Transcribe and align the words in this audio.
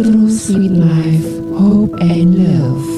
Maestro 0.00 0.32
Sweet 0.32 0.80
Life, 0.80 1.28
Hope 1.52 1.92
and 2.00 2.32
Love. 2.32 2.88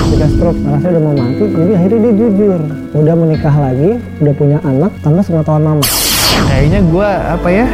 Ketika 0.00 0.26
stroke 0.32 0.60
ngerasa 0.64 0.86
udah 0.96 1.02
mau 1.04 1.12
mati, 1.12 1.44
jadi 1.52 1.72
akhirnya 1.76 2.00
dia 2.00 2.14
jujur. 2.16 2.60
Udah 2.96 3.14
menikah 3.20 3.52
lagi, 3.52 4.00
udah 4.24 4.32
punya 4.32 4.58
anak, 4.64 4.96
tanpa 5.04 5.20
sepengetahuan 5.20 5.60
mama. 5.60 5.84
Kayaknya 6.48 6.80
gue 6.88 7.10
apa 7.36 7.48
ya? 7.52 7.66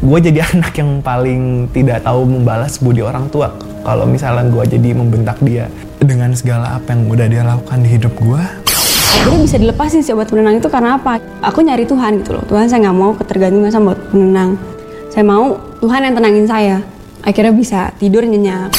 Gue 0.00 0.18
jadi 0.32 0.40
anak 0.56 0.72
yang 0.80 1.04
paling 1.04 1.68
tidak 1.76 2.08
tahu 2.08 2.24
membalas 2.24 2.80
budi 2.80 3.04
orang 3.04 3.28
tua. 3.28 3.52
Kalau 3.84 4.08
misalnya 4.08 4.48
gue 4.48 4.64
jadi 4.64 4.96
membentak 4.96 5.36
dia 5.44 5.68
dengan 6.00 6.32
segala 6.32 6.80
apa 6.80 6.96
yang 6.96 7.04
udah 7.04 7.26
dia 7.28 7.44
lakukan 7.44 7.84
di 7.84 8.00
hidup 8.00 8.16
gue, 8.16 8.63
akhirnya 9.14 9.40
bisa 9.46 9.56
dilepasin 9.62 10.00
sih 10.02 10.12
obat 10.16 10.28
penenang 10.30 10.58
itu 10.58 10.66
karena 10.66 10.98
apa? 10.98 11.22
Aku 11.46 11.62
nyari 11.62 11.86
Tuhan 11.86 12.22
gitu 12.22 12.34
loh. 12.38 12.44
Tuhan 12.50 12.66
saya 12.66 12.88
nggak 12.88 12.96
mau 12.96 13.12
ketergantungan 13.14 13.70
sama 13.70 13.94
obat 13.94 14.02
penenang. 14.10 14.50
Saya 15.14 15.24
mau 15.24 15.54
Tuhan 15.78 16.00
yang 16.10 16.14
tenangin 16.18 16.46
saya. 16.50 16.76
Akhirnya 17.22 17.54
bisa 17.54 17.94
tidur 17.96 18.26
nyenyak. 18.26 18.74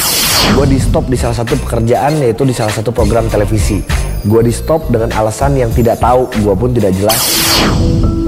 Gue 0.53 0.65
di 0.69 0.77
stop 0.77 1.09
di 1.09 1.17
salah 1.17 1.33
satu 1.33 1.57
pekerjaan 1.57 2.21
yaitu 2.21 2.45
di 2.45 2.53
salah 2.53 2.69
satu 2.69 2.93
program 2.93 3.25
televisi. 3.31 3.81
Gue 4.25 4.45
di 4.45 4.53
stop 4.53 4.89
dengan 4.93 5.09
alasan 5.13 5.57
yang 5.57 5.73
tidak 5.73 5.97
tahu, 5.97 6.29
gue 6.29 6.53
pun 6.53 6.69
tidak 6.73 6.93
jelas. 6.93 7.21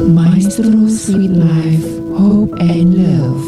Maestro 0.07 0.89
Sweet 0.89 1.33
Life, 1.37 1.87
Hope 2.17 2.53
and 2.57 2.97
Love. 2.97 3.45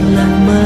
Jangan 0.00 0.32
pernah 0.48 0.59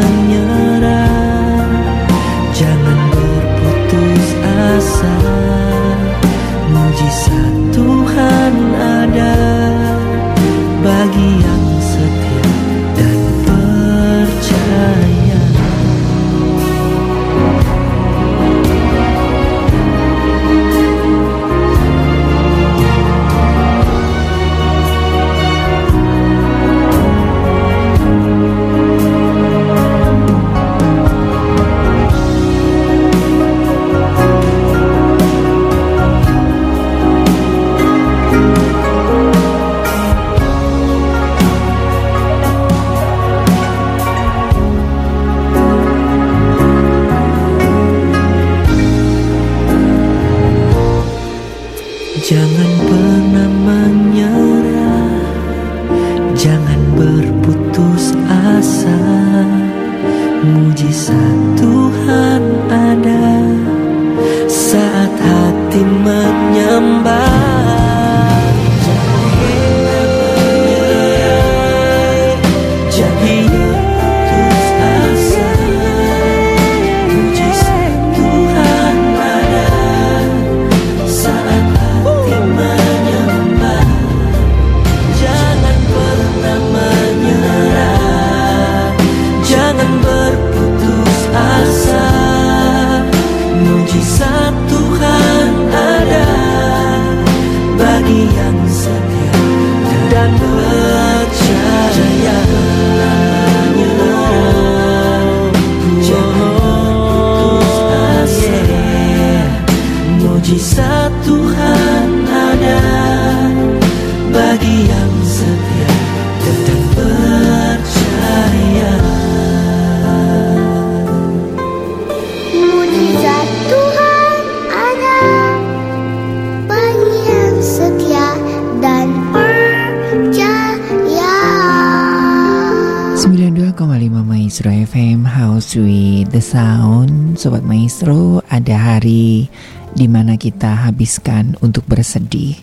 kita 140.55 140.87
habiskan 140.87 141.59
untuk 141.67 141.83
bersedih, 141.91 142.55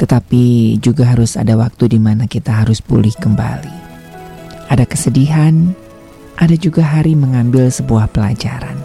tetapi 0.00 0.80
juga 0.80 1.12
harus 1.12 1.36
ada 1.36 1.52
waktu 1.60 1.92
di 1.92 2.00
mana 2.00 2.24
kita 2.24 2.64
harus 2.64 2.80
pulih 2.80 3.12
kembali. 3.12 3.76
Ada 4.72 4.88
kesedihan, 4.88 5.76
ada 6.40 6.56
juga 6.56 6.80
hari 6.80 7.12
mengambil 7.12 7.68
sebuah 7.68 8.08
pelajaran. 8.08 8.80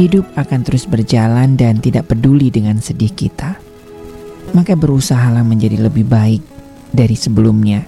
Hidup 0.00 0.24
akan 0.40 0.64
terus 0.64 0.88
berjalan 0.88 1.60
dan 1.60 1.84
tidak 1.84 2.08
peduli 2.08 2.48
dengan 2.48 2.80
sedih 2.80 3.12
kita. 3.12 3.60
Maka 4.56 4.72
berusahalah 4.72 5.44
menjadi 5.44 5.84
lebih 5.84 6.08
baik 6.08 6.40
dari 6.96 7.12
sebelumnya 7.12 7.84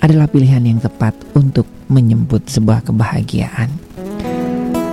adalah 0.00 0.24
pilihan 0.24 0.64
yang 0.64 0.80
tepat 0.80 1.12
untuk 1.36 1.68
menyebut 1.92 2.48
sebuah 2.48 2.80
kebahagiaan. 2.88 3.68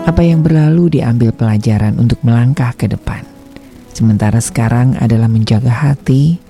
Apa 0.04 0.28
yang 0.28 0.44
berlalu 0.44 1.00
diambil 1.00 1.32
pelajaran 1.32 1.96
untuk 1.96 2.20
melangkah 2.28 2.76
ke 2.76 2.92
depan. 2.92 3.23
Sementara 3.94 4.42
sekarang 4.42 4.98
adalah 4.98 5.30
menjaga 5.30 5.70
hati 5.70 6.42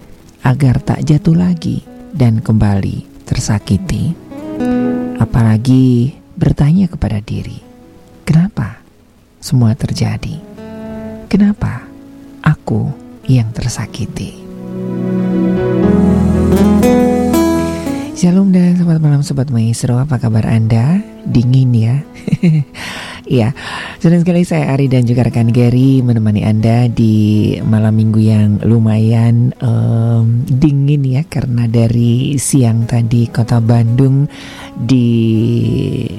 agar 0.47 0.79
tak 0.79 1.03
jatuh 1.03 1.35
lagi 1.35 1.83
dan 2.15 2.39
kembali 2.39 3.27
tersakiti. 3.27 4.15
Apalagi 5.19 6.15
bertanya 6.39 6.87
kepada 6.87 7.19
diri, 7.19 7.59
kenapa 8.23 8.79
semua 9.43 9.75
terjadi? 9.75 10.39
Kenapa 11.27 11.83
aku 12.39 12.87
yang 13.27 13.51
tersakiti? 13.51 14.39
Shalom 18.15 18.55
dan 18.55 18.79
selamat 18.79 19.03
malam 19.03 19.19
Sobat 19.19 19.51
Maestro, 19.51 19.99
apa 19.99 20.15
kabar 20.15 20.47
Anda? 20.47 21.03
Dingin 21.27 21.75
ya? 21.75 21.95
Iya, 23.23 23.55
senang 24.03 24.19
sekali 24.19 24.43
saya 24.43 24.75
Ari 24.75 24.91
dan 24.91 25.07
juga 25.07 25.23
rekan 25.23 25.47
Gary 25.47 26.03
menemani 26.03 26.43
Anda 26.43 26.91
di 26.91 27.55
malam 27.63 27.95
minggu 27.95 28.19
yang 28.19 28.59
lumayan 28.67 29.55
um, 29.63 30.43
dingin 30.43 31.07
ya 31.07 31.23
Karena 31.23 31.71
dari 31.71 32.35
siang 32.35 32.83
tadi 32.83 33.31
kota 33.31 33.63
Bandung 33.63 34.27
dibuai 34.75 36.11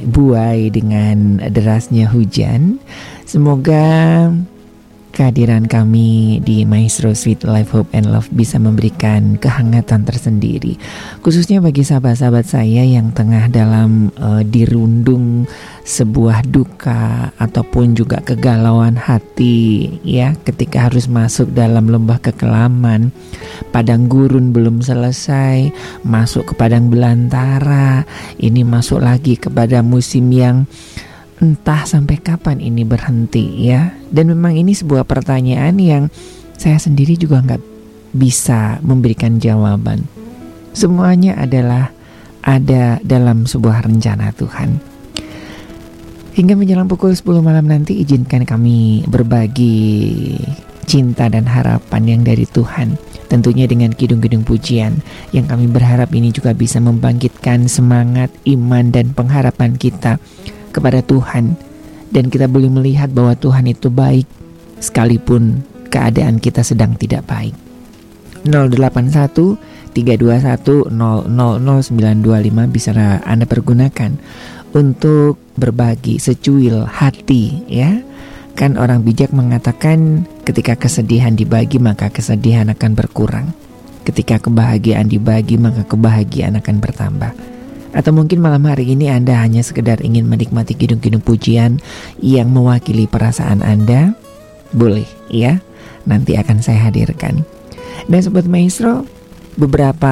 dengan 0.72 1.44
derasnya 1.52 2.08
hujan. 2.08 2.81
Semoga 3.28 4.32
kehadiran 5.14 5.70
kami 5.70 6.43
di 6.43 6.66
Maestro 6.66 7.14
Sweet 7.14 7.46
Life 7.46 7.70
Hope 7.70 7.94
and 7.94 8.11
Love 8.11 8.26
bisa 8.34 8.58
memberikan 8.58 9.38
kehangatan 9.38 10.02
tersendiri. 10.02 10.75
Khususnya 11.22 11.62
bagi 11.62 11.87
sahabat-sahabat 11.87 12.43
saya 12.43 12.82
yang 12.82 13.14
tengah 13.14 13.46
dalam 13.46 14.11
uh, 14.19 14.43
dirundung 14.43 15.46
sebuah 15.87 16.43
duka 16.50 17.31
ataupun 17.38 17.94
juga 17.94 18.19
kegalauan 18.26 18.99
hati 18.99 19.94
ya 20.02 20.34
ketika 20.43 20.90
harus 20.90 21.06
masuk 21.06 21.55
dalam 21.55 21.87
lembah 21.87 22.19
kekelaman. 22.19 23.14
Padang 23.70 24.10
gurun 24.10 24.50
belum 24.50 24.82
selesai 24.82 25.70
masuk 26.02 26.52
ke 26.52 26.55
padang 26.58 26.90
belantara 26.90 28.02
ini 28.43 28.67
masuk 28.67 28.99
lagi 28.99 29.38
kepada 29.38 29.81
musim 29.87 30.34
yang 30.34 30.67
entah 31.42 31.82
sampai 31.86 32.20
kapan 32.20 32.62
ini 32.62 32.86
berhenti 32.86 33.70
ya. 33.70 33.94
Dan 34.10 34.31
memang 34.34 34.54
ini 34.54 34.75
sebuah 34.75 35.06
pertanyaan 35.08 35.75
yang 35.81 36.04
saya 36.54 36.78
sendiri 36.78 37.19
juga 37.19 37.42
nggak 37.42 37.62
bisa 38.14 38.78
memberikan 38.81 39.42
jawaban. 39.42 40.06
Semuanya 40.75 41.38
adalah 41.38 41.90
ada 42.44 42.98
dalam 43.02 43.46
sebuah 43.46 43.86
rencana 43.86 44.31
Tuhan. 44.34 44.78
Hingga 46.34 46.54
menjelang 46.58 46.90
pukul 46.90 47.14
10 47.14 47.46
malam 47.46 47.70
nanti 47.70 48.02
izinkan 48.02 48.42
kami 48.42 49.06
berbagi 49.06 50.34
cinta 50.84 51.31
dan 51.31 51.46
harapan 51.46 52.02
yang 52.04 52.20
dari 52.26 52.44
Tuhan. 52.44 52.98
Tentunya 53.31 53.64
dengan 53.64 53.90
kidung-kidung 53.90 54.44
pujian 54.44 55.00
yang 55.32 55.46
kami 55.48 55.66
berharap 55.66 56.12
ini 56.12 56.31
juga 56.31 56.52
bisa 56.52 56.78
membangkitkan 56.78 57.66
semangat 57.66 58.31
iman 58.46 58.92
dan 58.92 59.10
pengharapan 59.16 59.75
kita 59.75 60.20
kepada 60.75 60.99
Tuhan 61.06 61.55
dan 62.11 62.26
kita 62.26 62.50
boleh 62.50 62.71
melihat 62.71 63.15
bahwa 63.15 63.38
Tuhan 63.38 63.71
itu 63.71 63.87
baik 63.94 64.26
sekalipun 64.82 65.62
keadaan 65.94 66.43
kita 66.43 66.67
sedang 66.67 66.99
tidak 66.99 67.23
baik. 67.31 67.55
081 68.44 69.56
321 69.94 70.91
000925 70.91 72.75
bisa 72.75 72.91
Anda 73.23 73.47
pergunakan 73.47 74.19
untuk 74.75 75.38
berbagi 75.55 76.19
secuil 76.19 76.85
hati 76.85 77.62
ya. 77.70 78.03
Kan 78.55 78.79
orang 78.79 79.03
bijak 79.03 79.35
mengatakan 79.35 80.31
ketika 80.47 80.79
kesedihan 80.79 81.35
dibagi 81.35 81.79
maka 81.82 82.11
kesedihan 82.11 82.70
akan 82.70 82.93
berkurang. 82.94 83.50
Ketika 84.05 84.37
kebahagiaan 84.38 85.09
dibagi 85.09 85.56
maka 85.56 85.82
kebahagiaan 85.87 86.61
akan 86.61 86.77
bertambah. 86.79 87.54
Atau 87.94 88.11
mungkin 88.11 88.43
malam 88.43 88.67
hari 88.67 88.91
ini 88.91 89.06
Anda 89.06 89.38
hanya 89.38 89.62
sekedar 89.62 90.02
ingin 90.02 90.26
menikmati 90.26 90.75
kidung-kidung 90.75 91.23
pujian 91.23 91.79
yang 92.19 92.50
mewakili 92.50 93.06
perasaan 93.06 93.62
Anda? 93.62 94.19
Boleh, 94.75 95.06
ya. 95.31 95.62
Nanti 96.05 96.35
akan 96.35 96.58
saya 96.58 96.91
hadirkan. 96.91 97.46
Dan 98.10 98.20
Sobat 98.20 98.51
Maestro, 98.51 99.06
beberapa 99.55 100.10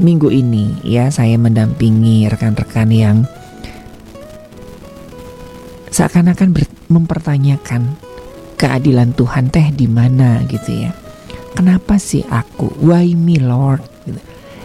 minggu 0.00 0.32
ini 0.32 0.80
ya 0.80 1.12
saya 1.12 1.36
mendampingi 1.36 2.24
rekan-rekan 2.32 2.88
yang 2.88 3.16
seakan-akan 5.92 6.56
mempertanyakan 6.88 8.00
keadilan 8.56 9.12
Tuhan 9.12 9.52
teh 9.52 9.68
di 9.76 9.84
mana 9.84 10.40
gitu 10.48 10.88
ya. 10.88 10.96
Kenapa 11.52 12.00
sih 12.00 12.24
aku? 12.24 12.72
Why 12.80 13.12
me 13.12 13.36
Lord? 13.36 13.84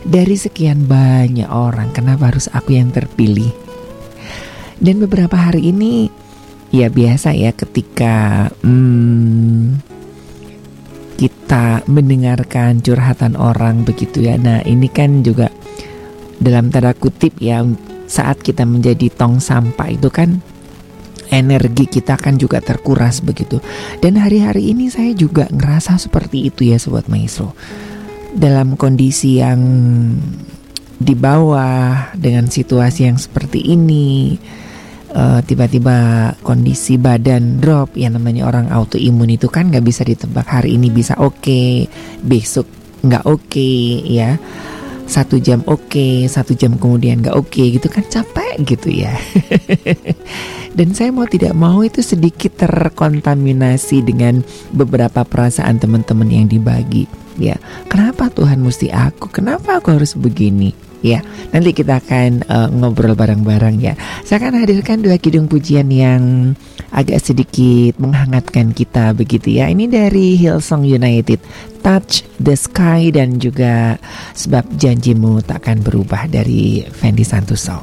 Dari 0.06 0.38
sekian 0.38 0.86
banyak 0.86 1.50
orang, 1.50 1.90
kenapa 1.90 2.30
harus 2.30 2.46
aku 2.54 2.78
yang 2.78 2.94
terpilih? 2.94 3.50
Dan 4.78 5.02
beberapa 5.02 5.34
hari 5.34 5.74
ini, 5.74 6.14
ya 6.70 6.94
biasa 6.94 7.34
ya 7.34 7.50
ketika 7.50 8.54
hmm, 8.62 9.82
kita 11.18 11.82
mendengarkan 11.90 12.86
curhatan 12.86 13.34
orang 13.34 13.82
begitu 13.82 14.30
ya. 14.30 14.38
Nah 14.38 14.62
ini 14.62 14.86
kan 14.94 15.26
juga 15.26 15.50
dalam 16.38 16.70
tanda 16.70 16.94
kutip 16.94 17.42
ya 17.42 17.66
saat 18.06 18.46
kita 18.46 18.62
menjadi 18.62 19.10
tong 19.10 19.42
sampah 19.42 19.90
itu 19.90 20.14
kan 20.14 20.38
energi 21.34 21.90
kita 21.90 22.14
kan 22.22 22.38
juga 22.38 22.62
terkuras 22.62 23.26
begitu. 23.26 23.58
Dan 24.06 24.22
hari-hari 24.22 24.70
ini 24.70 24.94
saya 24.94 25.18
juga 25.18 25.50
ngerasa 25.50 25.98
seperti 25.98 26.46
itu 26.46 26.70
ya 26.70 26.78
sobat 26.78 27.10
maestro 27.10 27.58
dalam 28.36 28.76
kondisi 28.76 29.40
yang 29.40 29.64
di 30.96 31.16
bawah 31.16 32.12
dengan 32.16 32.52
situasi 32.52 33.08
yang 33.08 33.20
seperti 33.20 33.64
ini 33.64 34.36
tiba 35.16 35.40
tiba-tiba 35.48 35.98
kondisi 36.44 37.00
badan 37.00 37.64
drop 37.64 37.96
yang 37.96 38.20
namanya 38.20 38.52
orang 38.52 38.68
autoimun 38.68 39.32
itu 39.32 39.48
kan 39.48 39.72
nggak 39.72 39.86
bisa 39.88 40.04
ditebak. 40.04 40.44
Hari 40.44 40.76
ini 40.76 40.92
bisa 40.92 41.16
oke 41.16 41.40
okay, 41.40 41.88
besok 42.20 42.68
nggak 43.00 43.24
oke 43.24 43.48
okay, 43.48 44.04
ya. 44.04 44.36
Satu 45.08 45.40
jam 45.40 45.64
oke 45.64 45.88
okay, 45.88 46.16
satu 46.28 46.52
jam 46.52 46.76
kemudian 46.76 47.24
nggak 47.24 47.32
oke 47.32 47.48
okay, 47.48 47.80
gitu 47.80 47.88
kan 47.88 48.04
capek 48.12 48.60
gitu 48.68 48.92
ya. 48.92 49.16
Dan 50.78 50.92
saya 50.92 51.16
mau 51.16 51.24
tidak 51.32 51.56
mau 51.56 51.80
itu 51.80 52.04
sedikit 52.04 52.60
terkontaminasi 52.60 54.04
dengan 54.04 54.44
beberapa 54.76 55.24
perasaan 55.24 55.80
teman-teman 55.80 56.28
yang 56.28 56.52
dibagi 56.52 57.08
ya 57.40 57.56
kenapa 57.88 58.32
Tuhan 58.32 58.62
mesti 58.64 58.92
aku? 58.92 59.32
Kenapa 59.32 59.80
aku 59.80 59.96
harus 59.96 60.16
begini? 60.16 60.76
Ya 61.06 61.22
nanti 61.54 61.76
kita 61.76 62.02
akan 62.02 62.50
uh, 62.50 62.70
ngobrol 62.74 63.14
bareng-bareng 63.14 63.78
ya. 63.78 63.94
Saya 64.26 64.42
akan 64.42 64.66
hadirkan 64.66 65.06
dua 65.06 65.22
kidung 65.22 65.46
pujian 65.46 65.86
yang 65.94 66.56
agak 66.90 67.22
sedikit 67.22 68.00
menghangatkan 68.02 68.74
kita 68.74 69.14
begitu 69.14 69.62
ya. 69.62 69.70
Ini 69.70 69.86
dari 69.86 70.34
Hillsong 70.34 70.88
United 70.88 71.38
Touch 71.86 72.26
the 72.42 72.58
Sky 72.58 73.14
dan 73.14 73.38
juga 73.38 74.02
sebab 74.34 74.66
janjimu 74.82 75.46
takkan 75.46 75.86
berubah 75.86 76.26
dari 76.26 76.82
Fendi 76.90 77.22
Santoso. 77.22 77.78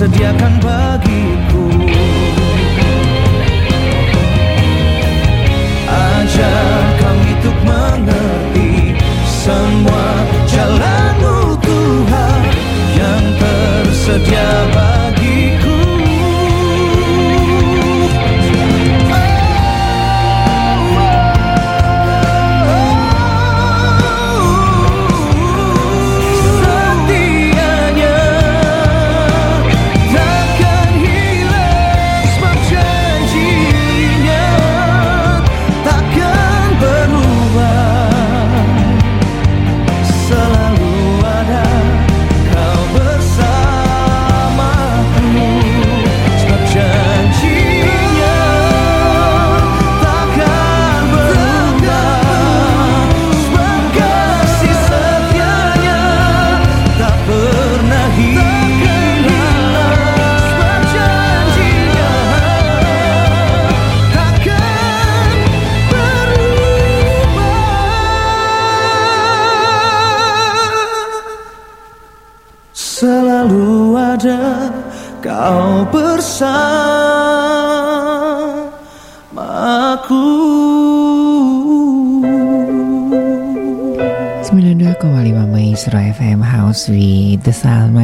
Sediakan 0.00 0.56
bagiku. 0.64 1.19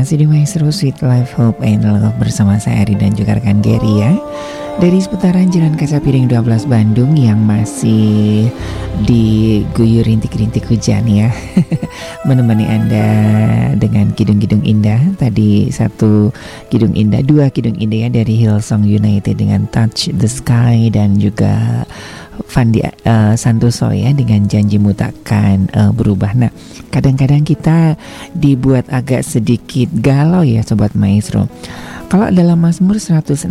Masih 0.07 0.23
di 0.23 0.31
Maestro 0.31 0.71
Sweet 0.71 1.03
Life 1.03 1.35
Hope 1.35 1.59
and 1.67 1.83
Love 1.83 2.15
Bersama 2.23 2.63
saya 2.63 2.87
Ari 2.87 2.95
dan 2.95 3.19
juga 3.19 3.43
rekan 3.43 3.59
Gary 3.59 4.07
ya. 4.07 4.15
Dari 4.79 5.03
seputaran 5.03 5.51
Jalan 5.51 5.75
Kaca 5.75 5.99
Piring 5.99 6.31
12 6.31 6.71
Bandung 6.71 7.19
Yang 7.19 7.41
masih 7.43 8.47
diguyur 9.03 10.07
rintik-rintik 10.07 10.63
hujan 10.71 11.11
ya. 11.11 11.35
Menemani 12.31 12.71
Anda 12.71 13.07
dengan 13.75 14.15
kidung-kidung 14.15 14.63
indah. 14.63 15.19
Tadi 15.19 15.75
satu 15.75 16.31
kidung 16.71 16.95
indah 16.95 17.27
Dua 17.27 17.51
kidung 17.51 17.75
indah 17.75 18.07
ya 18.07 18.09
dari 18.15 18.39
Hillsong 18.39 18.87
United 18.87 19.43
Dengan 19.43 19.67
Touch 19.75 20.15
the 20.15 20.31
Sky 20.31 20.87
Dan 20.87 21.19
juga 21.19 21.83
Fandi 22.45 22.85
uh, 22.85 23.33
Santoso 23.39 23.89
ya 23.97 24.13
dengan 24.13 24.45
janjimu 24.45 24.93
takkan 24.93 25.73
uh, 25.73 25.91
berubah. 25.97 26.37
Nah, 26.37 26.53
kadang-kadang 26.93 27.49
kita 27.49 27.97
dibuat 28.37 28.93
agak 28.93 29.25
sedikit 29.25 29.89
galau 30.05 30.45
ya 30.45 30.61
sobat 30.61 30.93
maestro. 30.93 31.49
Kalau 32.07 32.31
dalam 32.31 32.63
Mazmur 32.63 33.03
116 33.03 33.51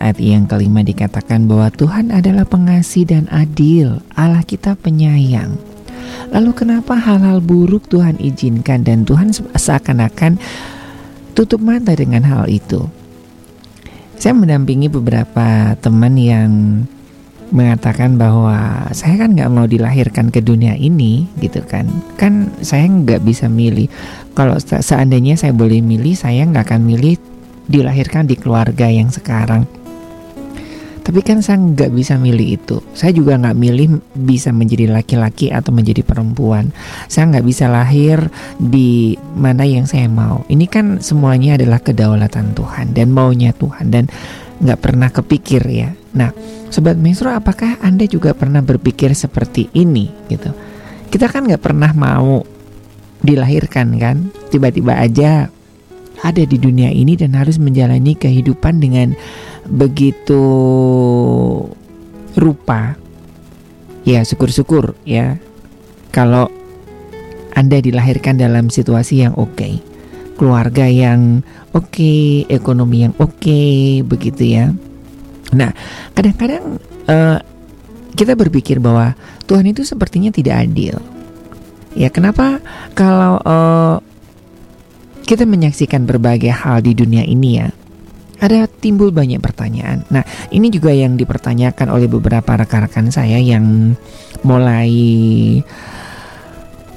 ayat 0.00 0.16
yang 0.16 0.48
kelima 0.48 0.80
dikatakan 0.80 1.44
bahwa 1.44 1.68
Tuhan 1.68 2.08
adalah 2.08 2.48
pengasih 2.48 3.04
dan 3.04 3.28
adil, 3.28 4.00
Allah 4.16 4.40
kita 4.48 4.80
penyayang. 4.80 5.60
Lalu 6.32 6.56
kenapa 6.56 6.96
hal-hal 6.96 7.44
buruk 7.44 7.92
Tuhan 7.92 8.16
izinkan 8.16 8.80
dan 8.80 9.04
Tuhan 9.04 9.36
seakan-akan 9.36 10.40
tutup 11.36 11.60
mata 11.60 11.92
dengan 11.92 12.24
hal 12.24 12.48
itu? 12.48 12.88
Saya 14.16 14.32
mendampingi 14.40 14.88
beberapa 14.88 15.76
teman 15.76 16.16
yang 16.16 16.50
mengatakan 17.52 18.16
bahwa 18.16 18.88
saya 18.96 19.20
kan 19.20 19.36
nggak 19.36 19.52
mau 19.52 19.68
dilahirkan 19.68 20.32
ke 20.32 20.40
dunia 20.40 20.72
ini 20.74 21.28
gitu 21.38 21.60
kan. 21.62 21.86
Kan 22.16 22.50
saya 22.64 22.88
nggak 22.88 23.22
bisa 23.22 23.46
milih. 23.46 23.86
Kalau 24.32 24.56
seandainya 24.58 25.36
saya 25.36 25.52
boleh 25.52 25.84
milih 25.84 26.16
saya 26.16 26.48
nggak 26.48 26.72
akan 26.72 26.82
milih 26.88 27.20
dilahirkan 27.68 28.24
di 28.26 28.40
keluarga 28.40 28.88
yang 28.88 29.12
sekarang. 29.12 29.68
Tapi 31.02 31.18
kan 31.20 31.42
saya 31.42 31.58
nggak 31.58 31.92
bisa 31.92 32.14
milih 32.16 32.62
itu. 32.62 32.78
Saya 32.94 33.12
juga 33.12 33.34
nggak 33.36 33.58
milih 33.58 34.00
bisa 34.16 34.54
menjadi 34.54 34.86
laki-laki 34.86 35.50
atau 35.50 35.74
menjadi 35.74 36.00
perempuan. 36.06 36.70
Saya 37.10 37.36
nggak 37.36 37.46
bisa 37.46 37.66
lahir 37.66 38.22
di 38.56 39.18
mana 39.34 39.66
yang 39.66 39.84
saya 39.84 40.06
mau. 40.06 40.46
Ini 40.46 40.64
kan 40.70 41.02
semuanya 41.02 41.58
adalah 41.58 41.82
kedaulatan 41.82 42.54
Tuhan 42.54 42.94
dan 42.94 43.10
maunya 43.10 43.50
Tuhan 43.50 43.90
dan 43.90 44.06
nggak 44.62 44.78
pernah 44.78 45.10
kepikir 45.10 45.66
ya 45.66 45.90
nah 46.12 46.30
Sobat 46.72 46.96
Maestro, 46.96 47.28
apakah 47.28 47.76
Anda 47.84 48.08
juga 48.08 48.32
pernah 48.32 48.64
berpikir 48.64 49.12
seperti 49.12 49.68
ini 49.76 50.08
gitu? 50.32 50.56
Kita 51.12 51.28
kan 51.28 51.44
nggak 51.44 51.60
pernah 51.60 51.92
mau 51.92 52.40
dilahirkan 53.20 54.00
kan? 54.00 54.32
Tiba-tiba 54.48 54.96
aja 54.96 55.52
ada 56.24 56.42
di 56.48 56.56
dunia 56.56 56.88
ini 56.88 57.12
dan 57.12 57.36
harus 57.36 57.60
menjalani 57.60 58.16
kehidupan 58.16 58.80
dengan 58.80 59.12
begitu 59.68 60.40
rupa. 62.40 62.96
Ya 64.08 64.24
syukur-syukur 64.24 64.96
ya. 65.04 65.36
Kalau 66.08 66.48
anda 67.52 67.84
dilahirkan 67.84 68.40
dalam 68.40 68.72
situasi 68.72 69.28
yang 69.28 69.36
oke 69.36 69.92
keluarga 70.40 70.88
yang 70.88 71.44
oke 71.76 72.48
ekonomi 72.48 73.04
yang 73.04 73.14
oke 73.20 73.60
begitu 74.08 74.56
ya 74.56 74.72
nah 75.52 75.70
kadang-kadang 76.16 76.80
eh, 77.08 77.38
kita 78.12 78.36
berpikir 78.36 78.80
bahwa 78.80 79.16
Tuhan 79.48 79.68
itu 79.68 79.84
sepertinya 79.84 80.32
tidak 80.32 80.68
adil 80.68 80.96
ya 81.92 82.08
kenapa 82.08 82.60
kalau 82.96 83.40
eh, 83.40 83.96
kita 85.22 85.46
menyaksikan 85.46 86.04
berbagai 86.04 86.50
hal 86.50 86.82
di 86.82 86.92
dunia 86.96 87.22
ini 87.24 87.50
ya 87.56 87.68
ada 88.42 88.66
timbul 88.66 89.14
banyak 89.14 89.38
pertanyaan. 89.38 90.02
Nah, 90.10 90.26
ini 90.50 90.66
juga 90.66 90.90
yang 90.90 91.14
dipertanyakan 91.14 91.94
oleh 91.94 92.10
beberapa 92.10 92.58
rekan-rekan 92.58 93.14
saya 93.14 93.38
yang 93.38 93.94
mulai 94.42 94.90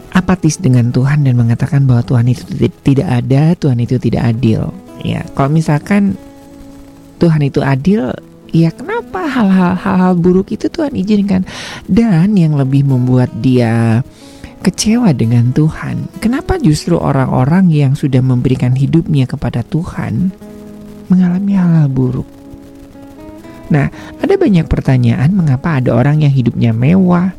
apatis 0.10 0.58
dengan 0.58 0.90
Tuhan 0.90 1.22
dan 1.22 1.38
mengatakan 1.38 1.86
bahwa 1.86 2.02
Tuhan 2.02 2.34
itu 2.34 2.44
ti- 2.50 2.82
tidak 2.82 3.22
ada, 3.22 3.54
Tuhan 3.54 3.78
itu 3.78 4.02
tidak 4.02 4.34
adil. 4.34 4.74
Ya, 5.06 5.22
kalau 5.38 5.54
misalkan 5.54 6.18
Tuhan 7.22 7.46
itu 7.46 7.62
adil, 7.62 8.10
ya 8.52 8.70
kenapa 8.74 9.26
hal-hal 9.26 9.78
hal-hal 9.78 10.14
buruk 10.18 10.52
itu 10.54 10.70
Tuhan 10.70 10.94
izinkan? 10.94 11.48
Dan 11.86 12.36
yang 12.36 12.58
lebih 12.60 12.86
membuat 12.86 13.32
dia 13.40 14.04
kecewa 14.66 15.14
dengan 15.14 15.54
Tuhan, 15.54 16.10
kenapa 16.18 16.58
justru 16.58 16.98
orang-orang 16.98 17.70
yang 17.70 17.94
sudah 17.94 18.22
memberikan 18.26 18.74
hidupnya 18.74 19.30
kepada 19.30 19.62
Tuhan 19.62 20.34
mengalami 21.08 21.54
hal-hal 21.54 21.88
buruk? 21.90 22.30
Nah, 23.70 23.90
ada 24.22 24.34
banyak 24.38 24.70
pertanyaan 24.70 25.34
mengapa 25.34 25.82
ada 25.82 25.94
orang 25.98 26.22
yang 26.22 26.34
hidupnya 26.34 26.70
mewah, 26.70 27.34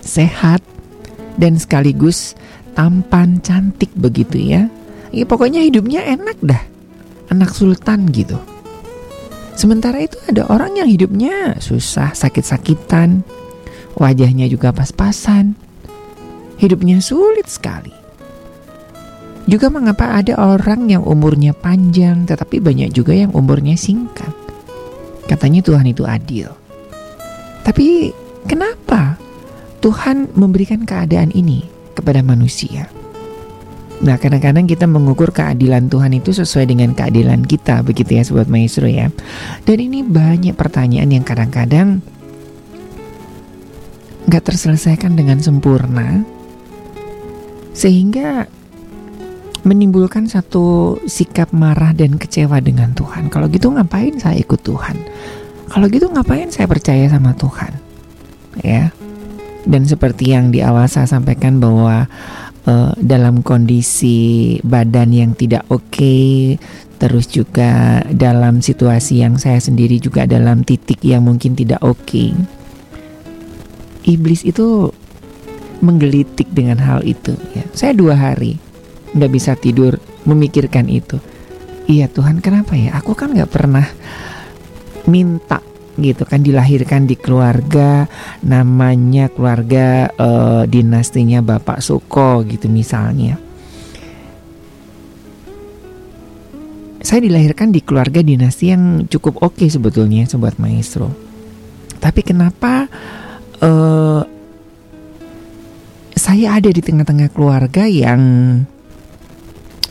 sehat, 0.00 0.60
dan 1.40 1.56
sekaligus 1.56 2.36
tampan 2.76 3.40
cantik 3.40 3.88
begitu 3.96 4.36
ya. 4.36 4.68
Ya 5.10 5.24
pokoknya 5.24 5.64
hidupnya 5.64 6.04
enak 6.04 6.38
dah. 6.44 6.62
Anak 7.32 7.56
sultan 7.56 8.10
gitu. 8.12 8.36
Sementara 9.60 10.00
itu 10.00 10.16
ada 10.24 10.48
orang 10.48 10.80
yang 10.80 10.88
hidupnya 10.88 11.60
susah, 11.60 12.16
sakit-sakitan, 12.16 13.20
wajahnya 13.92 14.48
juga 14.48 14.72
pas-pasan. 14.72 15.52
Hidupnya 16.56 17.04
sulit 17.04 17.44
sekali. 17.44 17.92
Juga 19.44 19.68
mengapa 19.68 20.16
ada 20.16 20.32
orang 20.40 20.88
yang 20.88 21.04
umurnya 21.04 21.52
panjang 21.52 22.24
tetapi 22.24 22.56
banyak 22.56 22.88
juga 22.88 23.12
yang 23.12 23.36
umurnya 23.36 23.76
singkat. 23.76 24.32
Katanya 25.28 25.60
Tuhan 25.60 25.92
itu 25.92 26.08
adil. 26.08 26.48
Tapi 27.60 28.16
kenapa 28.48 29.20
Tuhan 29.84 30.40
memberikan 30.40 30.88
keadaan 30.88 31.36
ini 31.36 31.68
kepada 31.92 32.24
manusia? 32.24 32.88
Nah, 34.00 34.16
kadang-kadang 34.16 34.64
kita 34.64 34.88
mengukur 34.88 35.28
keadilan 35.28 35.92
Tuhan 35.92 36.16
itu 36.16 36.32
sesuai 36.32 36.72
dengan 36.72 36.96
keadilan 36.96 37.44
kita, 37.44 37.84
begitu 37.84 38.16
ya, 38.16 38.24
sobat 38.24 38.48
maestro 38.48 38.88
ya. 38.88 39.12
Dan 39.68 39.76
ini 39.76 40.00
banyak 40.00 40.56
pertanyaan 40.56 41.12
yang 41.12 41.20
kadang-kadang 41.20 42.00
nggak 44.24 44.44
terselesaikan 44.46 45.20
dengan 45.20 45.36
sempurna, 45.44 46.24
sehingga 47.76 48.48
menimbulkan 49.68 50.24
satu 50.24 50.96
sikap 51.04 51.52
marah 51.52 51.92
dan 51.92 52.16
kecewa 52.16 52.56
dengan 52.64 52.96
Tuhan. 52.96 53.28
Kalau 53.28 53.52
gitu 53.52 53.68
ngapain 53.68 54.16
saya 54.16 54.40
ikut 54.40 54.64
Tuhan? 54.64 54.96
Kalau 55.68 55.86
gitu 55.92 56.08
ngapain 56.08 56.48
saya 56.48 56.64
percaya 56.64 57.04
sama 57.12 57.36
Tuhan? 57.36 57.72
Ya. 58.64 58.88
Dan 59.68 59.84
seperti 59.84 60.32
yang 60.32 60.48
di 60.48 60.64
awal 60.64 60.88
saya 60.88 61.04
sampaikan 61.04 61.60
bahwa 61.60 62.08
eh, 62.66 62.92
dalam 62.98 63.40
kondisi 63.44 64.56
badan 64.60 65.14
yang 65.14 65.32
tidak 65.38 65.64
oke, 65.70 66.16
terus 67.00 67.26
juga 67.32 68.02
dalam 68.12 68.60
situasi 68.60 69.24
yang 69.24 69.40
saya 69.40 69.56
sendiri 69.56 69.96
juga 69.96 70.28
dalam 70.28 70.66
titik 70.66 71.00
yang 71.00 71.24
mungkin 71.24 71.56
tidak 71.56 71.80
oke. 71.80 72.36
Iblis 74.04 74.44
itu 74.44 74.92
menggelitik 75.80 76.48
dengan 76.52 76.80
hal 76.80 77.00
itu. 77.04 77.36
Ya. 77.56 77.64
Saya 77.72 77.92
dua 77.96 78.16
hari 78.16 78.60
nggak 79.16 79.32
bisa 79.32 79.56
tidur 79.56 79.96
memikirkan 80.28 80.86
itu. 80.92 81.16
Iya 81.88 82.06
Tuhan 82.12 82.44
kenapa 82.44 82.76
ya? 82.76 82.94
Aku 83.00 83.16
kan 83.16 83.32
nggak 83.32 83.50
pernah 83.50 83.88
minta 85.08 85.64
gitu 85.98 86.22
kan 86.22 86.44
dilahirkan 86.44 87.08
di 87.08 87.18
keluarga 87.18 88.06
namanya 88.46 89.26
keluarga 89.32 90.06
eh, 90.10 90.62
dinastinya 90.70 91.42
Bapak 91.42 91.82
Suko 91.82 92.46
gitu 92.46 92.70
misalnya. 92.70 93.40
Saya 97.00 97.24
dilahirkan 97.24 97.72
di 97.72 97.80
keluarga 97.80 98.20
dinasti 98.20 98.70
yang 98.70 99.08
cukup 99.08 99.40
oke 99.40 99.64
sebetulnya 99.64 100.28
sobat 100.28 100.60
maestro. 100.60 101.08
Tapi 101.96 102.20
kenapa 102.20 102.86
eh 103.60 104.22
saya 106.20 106.60
ada 106.60 106.68
di 106.68 106.84
tengah-tengah 106.84 107.32
keluarga 107.32 107.88
yang 107.88 108.20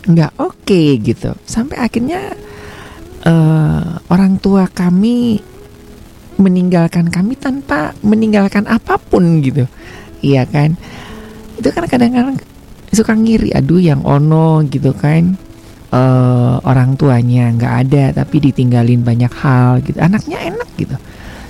nggak 0.05 0.33
oke 0.37 0.81
gitu 1.01 1.33
sampai 1.43 1.77
akhirnya 1.81 2.37
eh, 3.25 3.89
orang 4.13 4.37
tua 4.37 4.69
kami 4.69 5.41
meninggalkan 6.39 7.11
kami 7.11 7.35
tanpa 7.35 7.91
meninggalkan 7.99 8.65
apa 8.65 8.95
pun 8.95 9.43
gitu. 9.43 9.67
Iya 10.23 10.47
kan? 10.47 10.79
Itu 11.59 11.69
kan 11.75 11.85
kadang-kadang 11.85 12.39
suka 12.89 13.13
ngiri 13.13 13.53
aduh 13.53 13.77
yang 13.83 14.01
ono 14.07 14.63
gitu 14.65 14.95
kan. 14.95 15.35
Eh, 15.89 16.55
orang 16.63 16.95
tuanya 16.95 17.49
nggak 17.51 17.73
ada 17.85 18.05
tapi 18.23 18.39
ditinggalin 18.39 19.03
banyak 19.03 19.33
hal 19.35 19.83
gitu. 19.83 19.99
Anaknya 19.99 20.39
enak 20.47 20.69
gitu. 20.79 20.95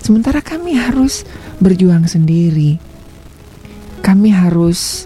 Sementara 0.02 0.42
kami 0.42 0.74
harus 0.74 1.24
berjuang 1.62 2.10
sendiri. 2.10 2.82
Kami 4.02 4.34
harus 4.34 5.06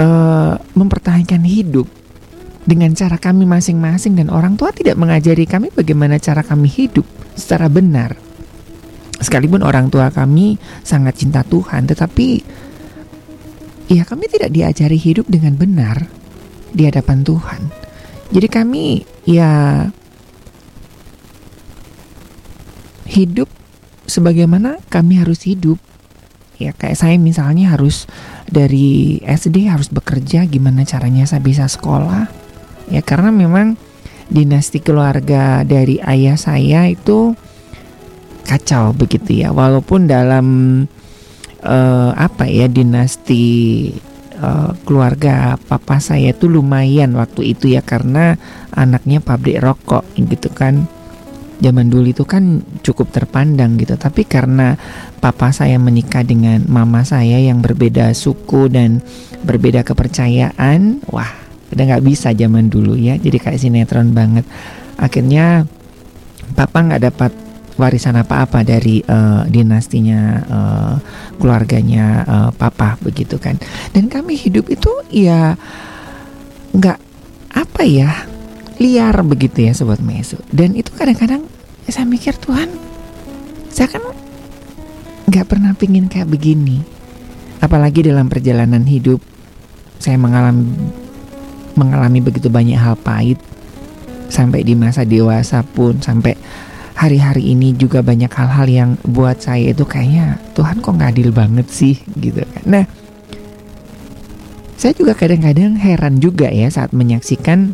eh, 0.00 0.54
mempertahankan 0.56 1.44
hidup 1.44 1.86
dengan 2.68 2.92
cara 2.92 3.16
kami 3.16 3.48
masing-masing 3.48 4.16
dan 4.16 4.28
orang 4.28 4.56
tua 4.56 4.72
tidak 4.72 4.96
mengajari 5.00 5.48
kami 5.48 5.72
bagaimana 5.72 6.20
cara 6.20 6.40
kami 6.40 6.68
hidup 6.68 7.04
secara 7.32 7.66
benar. 7.72 8.27
Sekalipun 9.18 9.66
orang 9.66 9.90
tua 9.90 10.10
kami 10.14 10.56
sangat 10.86 11.18
cinta 11.18 11.42
Tuhan, 11.42 11.90
tetapi 11.90 12.28
ya 13.90 14.06
kami 14.06 14.30
tidak 14.30 14.54
diajari 14.54 14.98
hidup 15.00 15.26
dengan 15.26 15.58
benar 15.58 16.06
di 16.70 16.86
hadapan 16.86 17.26
Tuhan. 17.26 17.60
Jadi 18.30 18.48
kami 18.52 19.02
ya 19.24 19.84
hidup 23.08 23.48
sebagaimana 24.06 24.78
kami 24.92 25.18
harus 25.18 25.42
hidup. 25.48 25.80
Ya 26.58 26.74
kayak 26.74 26.98
saya 26.98 27.14
misalnya 27.22 27.70
harus 27.70 28.10
dari 28.50 29.22
SD 29.22 29.70
harus 29.70 29.92
bekerja 29.92 30.42
gimana 30.48 30.82
caranya 30.82 31.22
saya 31.28 31.38
bisa 31.38 31.70
sekolah 31.70 32.26
ya 32.88 33.04
karena 33.04 33.30
memang 33.30 33.76
dinasti 34.28 34.80
keluarga 34.80 35.62
dari 35.64 36.00
ayah 36.04 36.36
saya 36.36 36.88
itu 36.88 37.36
kacau 38.48 38.96
begitu 38.96 39.44
ya. 39.44 39.52
Walaupun 39.52 40.08
dalam 40.08 40.46
eh, 41.60 42.10
apa 42.16 42.48
ya 42.48 42.64
dinasti 42.64 43.44
eh, 44.32 44.70
keluarga 44.88 45.60
papa 45.60 46.00
saya 46.00 46.32
itu 46.32 46.48
lumayan 46.48 47.12
waktu 47.12 47.52
itu 47.52 47.76
ya 47.76 47.84
karena 47.84 48.40
anaknya 48.72 49.20
pabrik 49.20 49.60
rokok 49.60 50.08
gitu 50.16 50.48
kan. 50.48 50.88
Zaman 51.58 51.90
dulu 51.90 52.14
itu 52.14 52.22
kan 52.22 52.62
cukup 52.86 53.10
terpandang 53.12 53.76
gitu. 53.76 53.98
Tapi 53.98 54.24
karena 54.24 54.78
papa 55.18 55.50
saya 55.52 55.76
menikah 55.76 56.22
dengan 56.24 56.64
mama 56.70 57.02
saya 57.02 57.36
yang 57.42 57.60
berbeda 57.60 58.14
suku 58.16 58.70
dan 58.70 59.02
berbeda 59.42 59.82
kepercayaan 59.82 61.02
wah 61.10 61.30
udah 61.74 61.84
nggak 61.84 62.04
bisa 62.06 62.30
zaman 62.32 62.70
dulu 62.70 62.94
ya. 62.94 63.18
Jadi 63.18 63.36
kayak 63.42 63.58
sinetron 63.58 64.14
banget. 64.14 64.46
Akhirnya 65.02 65.66
papa 66.54 66.78
nggak 66.78 67.02
dapat 67.10 67.32
warisan 67.78 68.18
apa-apa 68.18 68.66
dari 68.66 69.00
eh, 69.00 69.42
dinastinya 69.46 70.20
eh, 70.42 70.94
keluarganya 71.38 72.06
eh, 72.26 72.50
papa 72.52 72.98
begitu 73.00 73.38
kan. 73.38 73.56
Dan 73.94 74.10
kami 74.10 74.34
hidup 74.34 74.66
itu 74.68 74.90
ya 75.14 75.54
nggak 76.74 76.98
apa 77.54 77.82
ya 77.86 78.26
liar 78.82 79.14
begitu 79.22 79.64
ya 79.64 79.72
sobat 79.72 80.02
mesu. 80.02 80.36
Dan 80.50 80.74
itu 80.74 80.90
kadang-kadang 80.92 81.46
saya 81.88 82.04
mikir 82.04 82.36
Tuhan 82.36 82.68
saya 83.72 83.88
kan 83.94 84.02
nggak 85.30 85.46
pernah 85.46 85.72
pingin 85.78 86.10
kayak 86.10 86.26
begini. 86.26 86.82
Apalagi 87.62 88.02
dalam 88.06 88.26
perjalanan 88.26 88.82
hidup 88.82 89.22
saya 90.02 90.18
mengalami 90.18 90.66
mengalami 91.78 92.18
begitu 92.18 92.50
banyak 92.50 92.74
hal 92.74 92.98
pahit. 92.98 93.38
Sampai 94.28 94.60
di 94.60 94.76
masa 94.76 95.08
dewasa 95.08 95.64
pun 95.64 96.02
sampai 96.04 96.36
hari-hari 96.98 97.54
ini 97.54 97.78
juga 97.78 98.02
banyak 98.02 98.26
hal-hal 98.34 98.66
yang 98.66 98.90
buat 99.06 99.38
saya 99.38 99.70
itu 99.70 99.86
kayaknya 99.86 100.42
Tuhan 100.58 100.82
kok 100.82 100.98
nggak 100.98 101.14
adil 101.14 101.30
banget 101.30 101.70
sih 101.70 101.94
gitu 102.18 102.42
kan. 102.42 102.62
Nah, 102.66 102.84
saya 104.74 104.98
juga 104.98 105.14
kadang-kadang 105.14 105.78
heran 105.78 106.18
juga 106.18 106.50
ya 106.50 106.66
saat 106.66 106.90
menyaksikan 106.90 107.70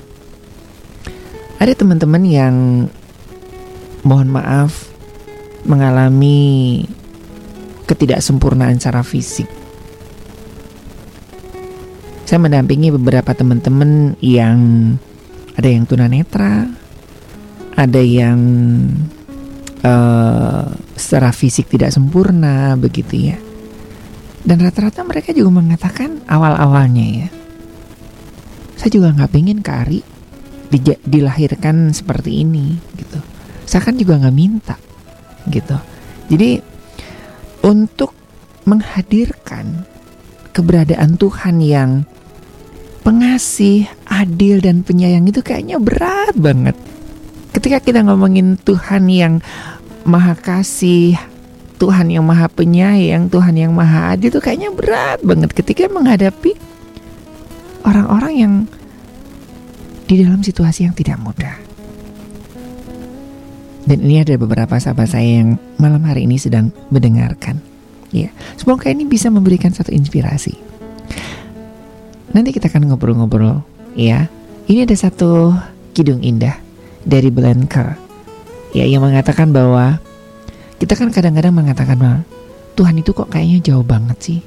ada 1.57 1.73
teman-teman 1.73 2.23
yang 2.29 2.55
mohon 4.05 4.29
maaf 4.29 4.93
mengalami 5.65 6.85
ketidaksempurnaan 7.89 8.77
secara 8.77 9.01
fisik. 9.01 9.49
Saya 12.29 12.41
mendampingi 12.45 12.93
beberapa 12.93 13.33
teman-teman 13.33 14.21
yang 14.21 14.61
ada 15.57 15.69
yang 15.69 15.89
tunanetra, 15.89 16.69
ada 17.73 18.01
yang 18.05 18.37
uh, 19.85 20.67
secara 20.97 21.31
fisik 21.31 21.69
tidak 21.69 21.93
sempurna 21.93 22.75
begitu 22.75 23.31
ya. 23.31 23.39
Dan 24.45 24.61
rata-rata 24.61 25.05
mereka 25.05 25.33
juga 25.33 25.57
mengatakan 25.57 26.21
awal-awalnya 26.29 27.07
ya, 27.25 27.29
saya 28.77 28.91
juga 28.93 29.17
nggak 29.17 29.33
pengen 29.33 29.65
Kari 29.65 30.05
dija- 30.69 31.01
dilahirkan 31.01 31.97
seperti 31.97 32.45
ini 32.45 32.77
gitu. 32.97 33.21
Saya 33.65 33.81
kan 33.81 33.97
juga 33.97 34.21
nggak 34.21 34.37
minta 34.37 34.77
gitu. 35.49 35.77
Jadi 36.29 36.61
untuk 37.65 38.13
menghadirkan 38.69 39.89
keberadaan 40.53 41.17
Tuhan 41.17 41.57
yang 41.65 41.91
pengasih, 43.05 43.89
adil 44.09 44.61
dan 44.65 44.81
penyayang 44.85 45.25
itu 45.29 45.41
kayaknya 45.41 45.81
berat 45.81 46.37
banget. 46.37 46.77
Ketika 47.53 47.81
kita 47.81 48.01
ngomongin 48.05 48.61
Tuhan 48.61 49.09
yang 49.09 49.45
maha 50.05 50.37
kasih, 50.37 51.17
Tuhan 51.81 52.13
yang 52.13 52.25
maha 52.25 52.47
penyayang, 52.47 53.27
Tuhan 53.29 53.57
yang 53.59 53.73
maha 53.75 54.15
adil 54.15 54.31
itu 54.31 54.41
kayaknya 54.41 54.71
berat 54.71 55.21
banget 55.25 55.51
ketika 55.53 55.91
menghadapi 55.91 56.55
orang-orang 57.83 58.33
yang 58.33 58.55
di 60.05 60.21
dalam 60.21 60.45
situasi 60.45 60.87
yang 60.87 60.95
tidak 60.95 61.19
mudah. 61.21 61.57
Dan 63.85 64.01
ini 64.01 64.25
ada 64.25 64.41
beberapa 64.41 64.81
sahabat 64.81 65.13
saya 65.13 65.45
yang 65.45 65.61
malam 65.77 66.01
hari 66.09 66.25
ini 66.25 66.41
sedang 66.41 66.73
mendengarkan. 66.89 67.61
Ya, 68.15 68.33
semoga 68.57 68.89
ini 68.89 69.05
bisa 69.05 69.29
memberikan 69.29 69.75
satu 69.75 69.93
inspirasi. 69.93 70.57
Nanti 72.33 72.55
kita 72.55 72.73
akan 72.73 72.89
ngobrol-ngobrol, 72.89 73.61
ya. 73.93 74.31
Ini 74.65 74.89
ada 74.89 74.97
satu 74.97 75.53
kidung 75.93 76.25
indah 76.25 76.57
dari 77.05 77.29
Blanker, 77.29 78.01
ya, 78.75 78.85
yang 78.85 79.07
mengatakan 79.07 79.55
bahwa 79.55 80.03
kita 80.83 80.99
kan 80.99 81.09
kadang-kadang 81.15 81.55
mengatakan 81.55 81.97
bahwa 81.97 82.21
Tuhan 82.75 82.99
itu 82.99 83.15
kok 83.15 83.31
kayaknya 83.31 83.63
jauh 83.63 83.87
banget 83.87 84.19
sih. 84.19 84.41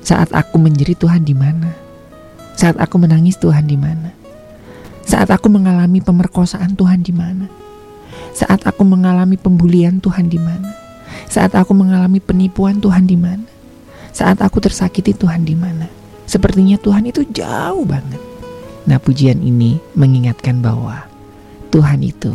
Saat 0.00 0.32
aku 0.32 0.56
menjerit 0.56 0.96
Tuhan 0.96 1.22
di 1.22 1.36
mana? 1.36 1.76
Saat 2.56 2.80
aku 2.80 2.96
menangis 2.96 3.36
Tuhan 3.36 3.68
di 3.68 3.76
mana? 3.76 4.16
Saat 5.04 5.28
aku 5.28 5.52
mengalami 5.52 6.00
pemerkosaan 6.00 6.74
Tuhan 6.74 7.04
di 7.04 7.12
mana? 7.12 7.46
Saat 8.32 8.64
aku 8.64 8.82
mengalami 8.82 9.36
pembulian 9.36 10.00
Tuhan 10.00 10.32
di 10.32 10.40
mana? 10.40 10.72
Saat 11.28 11.52
aku 11.52 11.76
mengalami 11.76 12.18
penipuan 12.18 12.80
Tuhan 12.80 13.04
di 13.04 13.18
mana? 13.20 13.44
Saat 14.16 14.40
aku 14.40 14.64
tersakiti 14.64 15.12
Tuhan 15.12 15.44
di 15.44 15.52
mana? 15.52 15.84
Sepertinya 16.24 16.80
Tuhan 16.80 17.06
itu 17.06 17.22
jauh 17.28 17.84
banget. 17.84 18.18
Nah, 18.86 18.96
pujian 18.96 19.42
ini 19.42 19.82
mengingatkan 19.92 20.62
bahwa 20.62 21.04
Tuhan 21.70 22.02
itu 22.02 22.34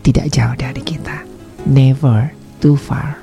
tidak 0.00 0.32
jauh 0.32 0.56
dari 0.56 0.80
kita. 0.80 1.24
Never 1.68 2.32
too 2.64 2.76
far. 2.76 3.19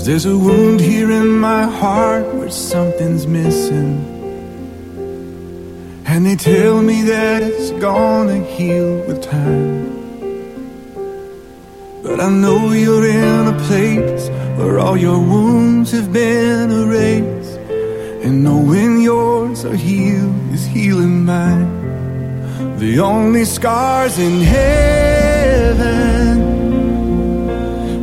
Cause 0.00 0.06
there's 0.06 0.24
a 0.24 0.34
wound 0.34 0.80
here 0.80 1.10
in 1.10 1.28
my 1.28 1.64
heart 1.64 2.24
where 2.34 2.48
something's 2.48 3.26
missing. 3.26 4.00
And 6.06 6.24
they 6.24 6.36
tell 6.36 6.80
me 6.80 7.02
that 7.02 7.42
it's 7.42 7.70
gonna 7.72 8.42
heal 8.42 9.04
with 9.06 9.20
time. 9.22 9.92
But 12.02 12.18
I 12.18 12.30
know 12.30 12.72
you're 12.72 13.06
in 13.06 13.48
a 13.48 13.58
place 13.68 14.30
where 14.56 14.78
all 14.78 14.96
your 14.96 15.18
wounds 15.18 15.90
have 15.92 16.10
been 16.10 16.70
erased. 16.70 17.58
And 18.24 18.42
knowing 18.42 19.02
yours 19.02 19.66
are 19.66 19.76
healed 19.76 20.50
is 20.54 20.64
healing 20.64 21.26
mine. 21.26 21.68
The 22.78 23.00
only 23.00 23.44
scars 23.44 24.18
in 24.18 24.40
heaven 24.40 25.90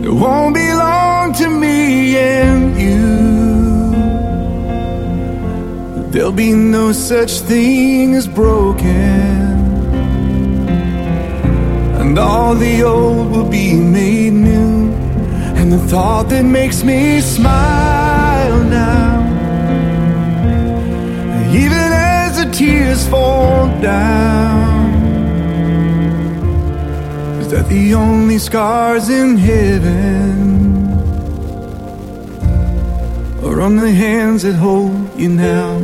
that 0.03 0.13
won't 0.13 0.53
belong 0.53 1.33
to 1.41 1.49
me 1.49 1.76
and 2.15 2.79
you. 2.79 3.07
There'll 6.11 6.31
be 6.31 6.53
no 6.53 6.93
such 6.93 7.39
thing 7.41 8.15
as 8.15 8.27
broken. 8.27 9.47
And 11.99 12.17
all 12.17 12.55
the 12.55 12.83
old 12.83 13.31
will 13.31 13.49
be 13.49 13.73
made 13.73 14.33
new. 14.33 14.91
And 15.57 15.71
the 15.73 15.79
thought 15.79 16.29
that 16.29 16.43
makes 16.43 16.83
me 16.83 17.19
smile 17.21 18.63
now. 18.63 19.17
Even 21.51 21.91
as 22.23 22.37
the 22.37 22.49
tears 22.51 23.07
fall 23.07 23.67
down. 23.81 24.87
Is 27.41 27.49
that 27.49 27.67
the 27.69 27.93
only 27.93 28.39
scars 28.39 29.09
in 29.09 29.37
heaven? 29.37 30.46
Or 33.57 33.61
on 33.61 33.75
the 33.77 33.91
hands 33.91 34.43
that 34.43 34.53
hold 34.53 35.19
you 35.19 35.29
now? 35.29 35.77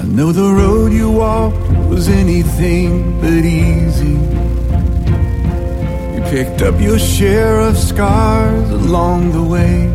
I 0.00 0.04
know 0.06 0.32
the 0.32 0.50
road 0.54 0.90
you 0.90 1.10
walked 1.10 1.68
was 1.90 2.08
anything 2.08 3.20
but 3.20 3.44
easy. 3.44 4.16
You 6.14 6.22
picked 6.30 6.62
up 6.62 6.80
your 6.80 6.98
share 6.98 7.60
of 7.60 7.76
scars 7.76 8.70
along 8.70 9.32
the 9.32 9.42
way. 9.42 9.92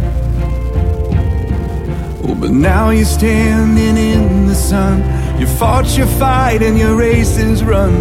Oh, 2.29 2.37
but 2.39 2.51
now 2.51 2.91
you're 2.91 3.05
standing 3.05 3.97
in 3.97 4.45
the 4.45 4.53
sun. 4.53 4.99
You 5.41 5.47
fought 5.47 5.97
your 5.97 6.05
fight 6.05 6.61
and 6.61 6.77
your 6.77 6.95
race 6.95 7.39
is 7.39 7.63
run. 7.63 7.93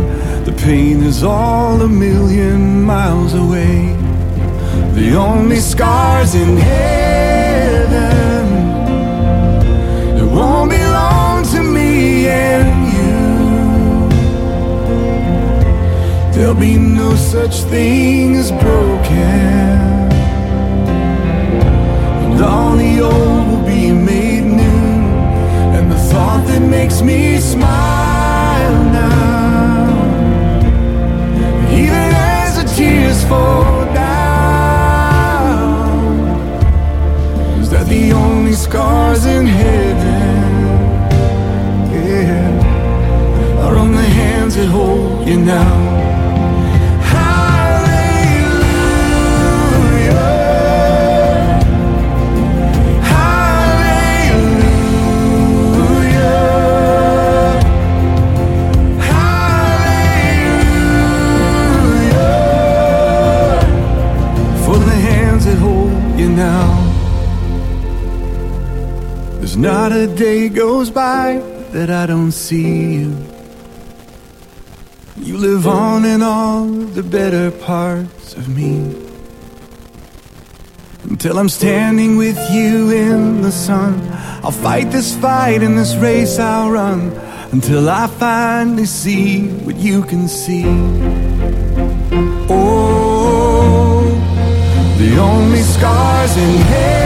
The 0.45 0.53
pain 0.53 1.03
is 1.03 1.23
all 1.23 1.81
a 1.81 1.89
million 1.89 2.83
miles 2.83 3.33
away. 3.33 4.06
The 4.97 5.15
only 5.15 5.61
scars 5.61 6.35
in 6.35 6.57
heaven 6.57 7.91
that 10.17 10.27
won't 10.27 10.71
belong 10.71 11.45
to 11.53 11.63
me 11.63 12.27
and 12.29 12.71
you. 12.97 14.09
There'll 16.33 16.55
be 16.55 16.79
no 16.79 17.15
such 17.15 17.57
thing 17.65 18.37
as 18.37 18.51
broken. 18.53 20.09
And 22.25 22.41
all 22.43 22.75
the 22.79 23.01
old 23.03 23.49
will 23.51 23.67
be 23.67 23.93
made 23.93 24.45
new. 24.45 25.05
And 25.77 25.93
the 25.93 25.99
thought 26.11 26.47
that 26.47 26.63
makes 26.63 27.03
me 27.03 27.37
smile 27.37 28.85
now. 28.93 29.91
Even 31.71 32.15
as 32.41 32.57
the 32.57 32.65
tears 32.75 33.23
fall 33.25 33.76
the 37.97 38.13
only 38.13 38.53
scars 38.53 39.25
in 39.25 39.47
heaven? 39.47 40.53
Yeah. 41.93 43.65
Are 43.65 43.77
on 43.77 43.93
the 43.93 44.09
hands 44.21 44.57
that 44.57 44.69
hold 44.69 45.27
you 45.27 45.39
now. 45.39 45.86
Not 69.57 69.91
a 69.91 70.07
day 70.07 70.51
goes 70.51 70.91
by 70.91 71.39
that 71.71 71.89
I 71.89 72.05
don't 72.05 72.33
see 72.33 72.97
you. 72.97 73.17
You 75.17 75.39
live 75.39 75.67
on 75.67 76.05
in 76.05 76.21
all 76.21 76.67
the 76.67 77.03
better 77.03 77.51
parts 77.51 78.35
of 78.35 78.55
me. 78.55 78.95
Until 81.05 81.39
I'm 81.39 81.49
standing 81.49 82.19
with 82.19 82.39
you 82.51 82.91
in 82.91 83.41
the 83.41 83.51
sun, 83.51 84.07
I'll 84.45 84.51
fight 84.51 84.91
this 84.91 85.17
fight 85.17 85.63
in 85.63 85.75
this 85.75 85.97
race 85.97 86.39
I'll 86.39 86.71
run. 86.71 87.13
Until 87.51 87.89
I 87.89 88.09
finally 88.09 88.85
see 88.85 89.49
what 89.65 89.77
you 89.77 90.03
can 90.03 90.29
see. 90.29 90.67
Oh, 92.51 94.05
the 94.99 95.17
only 95.19 95.63
scars 95.63 96.37
in 96.37 96.57
heaven 96.59 97.06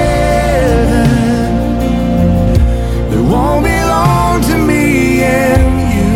to 4.49 4.57
me 4.59 5.23
and 5.23 5.81
you. 5.97 6.15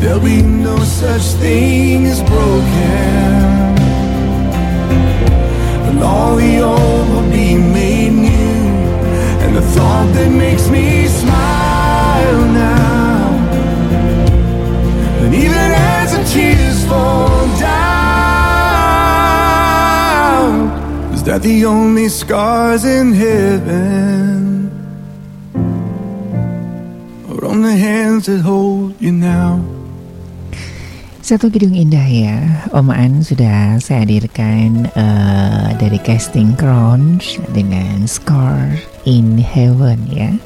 There'll 0.00 0.20
be 0.20 0.42
no 0.42 0.76
such 0.78 1.22
thing 1.40 2.06
as 2.06 2.20
broken. 2.22 3.72
And 5.88 6.02
all 6.02 6.36
the 6.36 6.60
old 6.60 7.08
will 7.10 7.30
be 7.30 7.56
made 7.56 8.12
new. 8.12 8.60
And 9.42 9.56
the 9.56 9.62
thought 9.62 10.08
that 10.14 10.30
makes 10.30 10.68
me 10.68 11.06
smile 11.06 12.44
now. 12.52 13.30
And 15.22 15.34
even 15.34 15.72
as 15.98 16.12
the 16.16 16.22
tears 16.32 16.84
fall 16.86 17.46
down, 17.58 17.92
is 21.14 21.22
that 21.24 21.42
the 21.42 21.64
only 21.64 22.08
scars 22.08 22.84
in 22.84 23.12
heaven? 23.12 24.41
Satu 31.24 31.48
gedung 31.48 31.72
indah 31.72 32.04
ya, 32.04 32.68
Omaan 32.76 33.24
sudah 33.24 33.80
saya 33.80 34.04
hadirkan 34.04 34.92
eh, 34.92 35.68
dari 35.80 35.96
casting 35.96 36.52
Crowns 36.52 37.40
dengan 37.56 38.04
Scar 38.04 38.76
in 39.08 39.40
Heaven 39.40 40.04
ya. 40.12 40.36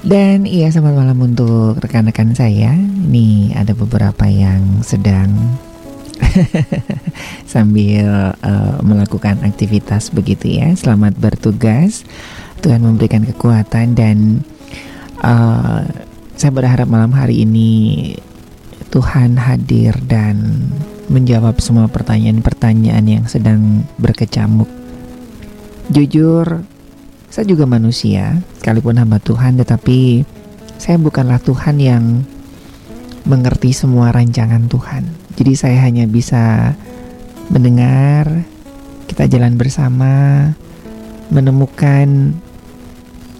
Dan 0.00 0.48
iya 0.48 0.72
selamat 0.72 0.94
malam 1.04 1.18
untuk 1.20 1.76
rekan-rekan 1.84 2.32
saya. 2.32 2.72
Ini 2.80 3.52
ada 3.52 3.76
beberapa 3.76 4.24
yang 4.24 4.80
sedang 4.80 5.36
sambil 7.52 8.32
eh, 8.32 8.78
melakukan 8.80 9.44
aktivitas 9.44 10.08
begitu 10.08 10.56
ya. 10.56 10.72
Selamat 10.80 11.12
bertugas. 11.20 12.08
Tuhan 12.64 12.80
memberikan 12.80 13.28
kekuatan 13.28 13.92
dan 13.92 14.40
eh, 15.20 16.08
saya 16.42 16.58
berharap 16.58 16.90
malam 16.90 17.14
hari 17.14 17.46
ini 17.46 17.70
Tuhan 18.90 19.38
hadir 19.38 19.94
dan 20.10 20.66
menjawab 21.06 21.62
semua 21.62 21.86
pertanyaan-pertanyaan 21.86 23.06
yang 23.06 23.24
sedang 23.30 23.86
berkecamuk. 23.94 24.66
Jujur, 25.94 26.66
saya 27.30 27.46
juga 27.46 27.62
manusia, 27.70 28.42
sekalipun 28.58 28.98
hamba 28.98 29.22
Tuhan, 29.22 29.54
tetapi 29.62 30.26
saya 30.82 30.98
bukanlah 30.98 31.38
Tuhan 31.38 31.78
yang 31.78 32.26
mengerti 33.22 33.70
semua 33.70 34.10
rancangan 34.10 34.66
Tuhan. 34.66 35.14
Jadi 35.38 35.54
saya 35.54 35.78
hanya 35.86 36.10
bisa 36.10 36.74
mendengar, 37.54 38.26
kita 39.06 39.30
jalan 39.30 39.54
bersama, 39.54 40.50
menemukan 41.30 42.34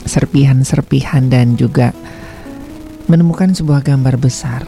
serpihan-serpihan 0.07 1.26
dan 1.26 1.59
juga 1.59 1.90
menemukan 3.11 3.55
sebuah 3.55 3.82
gambar 3.82 4.18
besar 4.20 4.66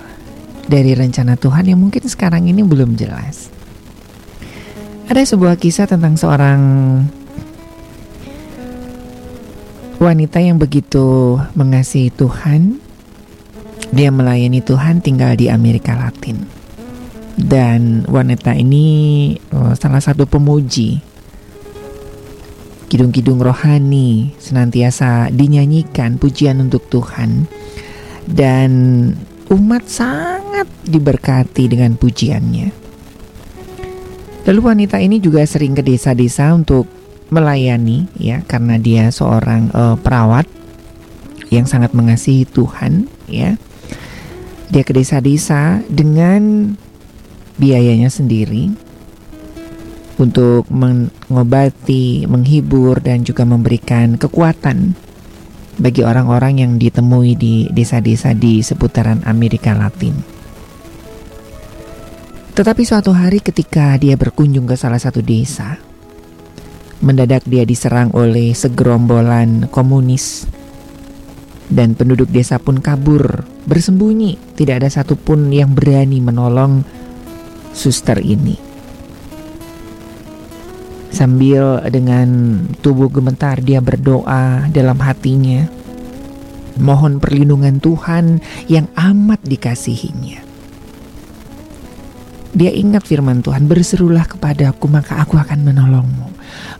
dari 0.65 0.97
rencana 0.97 1.37
Tuhan 1.37 1.69
yang 1.69 1.81
mungkin 1.81 2.05
sekarang 2.09 2.49
ini 2.49 2.65
belum 2.65 2.97
jelas. 2.97 3.53
Ada 5.05 5.37
sebuah 5.37 5.61
kisah 5.61 5.85
tentang 5.85 6.17
seorang 6.17 6.61
wanita 10.01 10.41
yang 10.41 10.57
begitu 10.57 11.39
mengasihi 11.53 12.09
Tuhan. 12.13 12.81
Dia 13.95 14.11
melayani 14.11 14.59
Tuhan 14.65 15.05
tinggal 15.05 15.39
di 15.39 15.53
Amerika 15.53 15.95
Latin. 15.95 16.45
Dan 17.35 18.07
wanita 18.09 18.57
ini 18.57 18.87
oh, 19.53 19.77
salah 19.77 20.01
satu 20.01 20.25
pemuji. 20.25 20.99
Kidung-kidung 22.89 23.43
rohani 23.43 24.33
senantiasa 24.39 25.29
dinyanyikan 25.31 26.17
pujian 26.17 26.63
untuk 26.63 26.87
Tuhan. 26.89 27.47
Dan 28.25 28.71
umat 29.53 29.85
sangat 29.89 30.69
diberkati 30.89 31.69
dengan 31.69 31.95
pujiannya. 32.01 32.85
Lalu 34.45 34.61
wanita 34.61 35.01
ini 35.01 35.21
juga 35.25 35.41
sering 35.49 35.73
ke 35.73 35.81
desa-desa 35.81 36.53
untuk 36.53 36.85
melayani 37.33 38.05
ya 38.21 38.45
karena 38.45 38.77
dia 38.77 39.09
seorang 39.09 39.73
eh, 39.73 39.97
perawat 39.97 40.45
yang 41.49 41.65
sangat 41.65 41.97
mengasihi 41.97 42.45
Tuhan 42.45 43.09
ya. 43.29 43.57
Dia 44.69 44.83
ke 44.85 44.93
desa-desa 44.93 45.81
dengan 45.87 46.75
biayanya 47.57 48.11
sendiri 48.11 48.75
untuk 50.19 50.67
mengobati, 50.71 52.27
menghibur 52.27 53.03
dan 53.03 53.27
juga 53.27 53.43
memberikan 53.47 54.15
kekuatan 54.19 54.95
bagi 55.79 56.07
orang-orang 56.07 56.63
yang 56.63 56.73
ditemui 56.79 57.35
di 57.35 57.55
desa-desa 57.71 58.35
di 58.35 58.63
seputaran 58.63 59.23
Amerika 59.27 59.75
Latin. 59.75 60.15
Tetapi 62.55 62.83
suatu 62.87 63.11
hari 63.11 63.43
ketika 63.43 63.99
dia 63.99 64.15
berkunjung 64.15 64.71
ke 64.71 64.79
salah 64.79 65.03
satu 65.03 65.19
desa, 65.19 65.75
mendadak 67.03 67.43
dia 67.47 67.67
diserang 67.67 68.15
oleh 68.15 68.55
segerombolan 68.55 69.67
komunis. 69.71 70.47
Dan 71.65 71.97
penduduk 71.97 72.29
desa 72.29 72.61
pun 72.61 72.79
kabur 72.79 73.43
bersembunyi. 73.65 74.37
Tidak 74.55 74.85
ada 74.85 74.87
satupun 74.93 75.49
yang 75.49 75.73
berani 75.73 76.21
menolong 76.21 76.85
suster 77.73 78.21
ini 78.21 78.74
sambil 81.15 81.81
dengan 81.89 82.61
tubuh 82.83 83.09
gemetar 83.09 83.63
dia 83.63 83.79
berdoa 83.79 84.67
dalam 84.75 84.99
hatinya 84.99 85.71
mohon 86.77 87.23
perlindungan 87.23 87.79
Tuhan 87.79 88.43
yang 88.67 88.91
amat 88.99 89.41
dikasihinya 89.47 90.45
dia 92.55 92.71
ingat 92.71 93.03
firman 93.03 93.43
Tuhan, 93.43 93.67
berserulah 93.67 94.31
kepadaku 94.31 94.87
maka 94.87 95.19
aku 95.19 95.35
akan 95.35 95.67
menolongmu. 95.67 96.34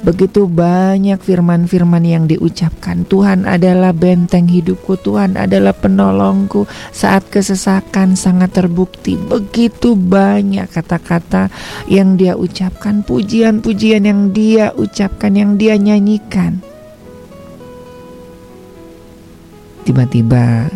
Begitu 0.05 0.45
banyak 0.45 1.17
firman-firman 1.17 2.05
yang 2.05 2.25
diucapkan, 2.29 3.09
Tuhan 3.09 3.49
adalah 3.49 3.97
benteng 3.97 4.45
hidupku, 4.45 5.01
Tuhan 5.01 5.41
adalah 5.41 5.73
penolongku. 5.73 6.69
Saat 6.93 7.33
kesesakan 7.33 8.13
sangat 8.13 8.53
terbukti, 8.53 9.17
begitu 9.17 9.97
banyak 9.97 10.69
kata-kata 10.69 11.49
yang 11.89 12.21
dia 12.21 12.37
ucapkan, 12.37 13.01
pujian-pujian 13.01 14.05
yang 14.05 14.29
dia 14.37 14.77
ucapkan, 14.77 15.33
yang 15.33 15.57
dia 15.57 15.81
nyanyikan. 15.81 16.61
Tiba-tiba 19.89 20.69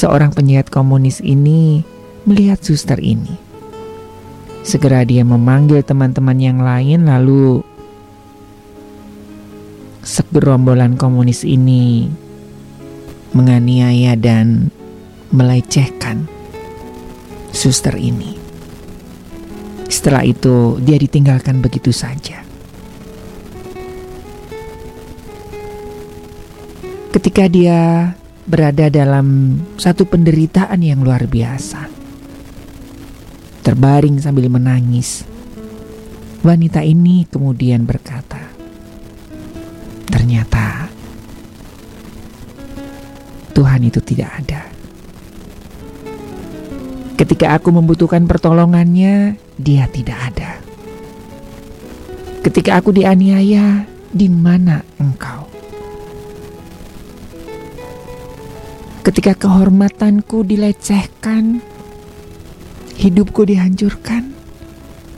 Seorang 0.00 0.32
penjahat 0.32 0.72
komunis 0.72 1.20
ini 1.20 1.84
melihat 2.24 2.64
suster 2.64 2.96
ini. 3.04 3.49
Segera 4.60 5.02
dia 5.08 5.24
memanggil 5.24 5.80
teman-teman 5.80 6.36
yang 6.36 6.60
lain 6.60 7.08
lalu 7.08 7.64
segerombolan 10.04 10.96
komunis 11.00 11.44
ini 11.44 12.08
menganiaya 13.32 14.16
dan 14.16 14.68
melecehkan 15.30 16.26
suster 17.54 17.94
ini. 17.96 18.36
Setelah 19.90 20.22
itu 20.22 20.78
dia 20.82 20.96
ditinggalkan 20.96 21.60
begitu 21.60 21.90
saja. 21.90 22.42
Ketika 27.10 27.50
dia 27.50 28.14
berada 28.46 28.90
dalam 28.90 29.58
satu 29.78 30.06
penderitaan 30.06 30.78
yang 30.82 31.02
luar 31.02 31.26
biasa. 31.26 31.99
Terbaring 33.70 34.18
sambil 34.18 34.50
menangis, 34.50 35.22
wanita 36.42 36.82
ini 36.82 37.22
kemudian 37.22 37.86
berkata, 37.86 38.50
"Ternyata 40.10 40.90
Tuhan 43.54 43.86
itu 43.86 44.02
tidak 44.02 44.42
ada." 44.42 44.66
Ketika 47.14 47.54
aku 47.54 47.70
membutuhkan 47.70 48.26
pertolongannya, 48.26 49.38
dia 49.54 49.86
tidak 49.86 50.18
ada. 50.18 50.58
Ketika 52.42 52.82
aku 52.82 52.90
dianiaya, 52.90 53.86
di 54.10 54.26
mana 54.26 54.82
engkau? 54.98 55.46
Ketika 59.06 59.38
kehormatanku 59.38 60.42
dilecehkan, 60.42 61.69
hidupku 63.00 63.48
dihancurkan, 63.48 64.28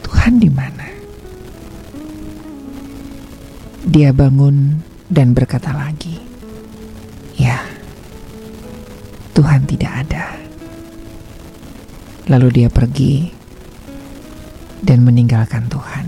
Tuhan 0.06 0.38
di 0.38 0.46
mana? 0.46 0.86
Dia 3.82 4.14
bangun 4.14 4.78
dan 5.10 5.34
berkata 5.34 5.74
lagi, 5.74 6.14
"Ya, 7.34 7.58
Tuhan 9.34 9.66
tidak 9.66 10.06
ada." 10.06 10.38
Lalu 12.30 12.62
dia 12.62 12.68
pergi 12.70 13.34
dan 14.86 15.02
meninggalkan 15.02 15.66
Tuhan 15.66 16.06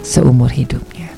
seumur 0.00 0.48
hidupnya. 0.48 1.12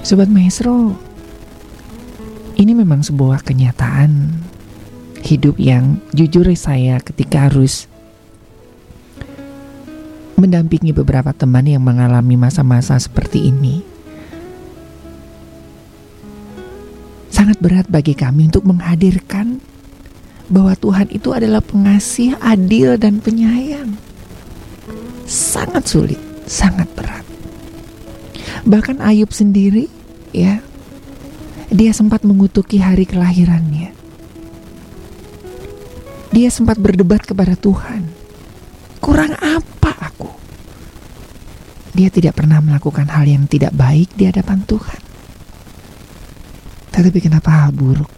Sobat 0.00 0.32
Maestro, 0.32 1.09
ini 2.60 2.76
memang 2.76 3.00
sebuah 3.00 3.40
kenyataan 3.40 4.36
hidup 5.24 5.56
yang 5.56 5.96
jujur 6.12 6.44
saya 6.52 7.00
ketika 7.00 7.48
harus 7.48 7.88
mendampingi 10.36 10.92
beberapa 10.92 11.32
teman 11.32 11.64
yang 11.64 11.80
mengalami 11.80 12.36
masa-masa 12.36 13.00
seperti 13.00 13.48
ini. 13.48 13.80
Sangat 17.32 17.56
berat 17.64 17.88
bagi 17.88 18.12
kami 18.12 18.52
untuk 18.52 18.68
menghadirkan 18.68 19.64
bahwa 20.52 20.76
Tuhan 20.76 21.08
itu 21.08 21.32
adalah 21.32 21.64
pengasih, 21.64 22.36
adil, 22.44 23.00
dan 23.00 23.24
penyayang. 23.24 23.96
Sangat 25.24 25.88
sulit, 25.88 26.20
sangat 26.44 26.88
berat. 26.92 27.24
Bahkan 28.68 29.00
Ayub 29.00 29.32
sendiri 29.32 29.88
ya 30.36 30.60
dia 31.70 31.94
sempat 31.94 32.26
mengutuki 32.26 32.82
hari 32.82 33.06
kelahirannya. 33.06 33.94
Dia 36.34 36.50
sempat 36.50 36.82
berdebat 36.82 37.22
kepada 37.22 37.54
Tuhan. 37.54 38.10
Kurang 38.98 39.38
apa 39.38 39.90
aku? 40.02 40.30
Dia 41.94 42.10
tidak 42.10 42.42
pernah 42.42 42.58
melakukan 42.58 43.06
hal 43.06 43.22
yang 43.26 43.46
tidak 43.46 43.70
baik 43.74 44.10
di 44.18 44.26
hadapan 44.26 44.66
Tuhan. 44.66 45.00
Tetapi 46.90 47.18
kenapa 47.22 47.50
hal 47.66 47.70
buruk 47.70 48.10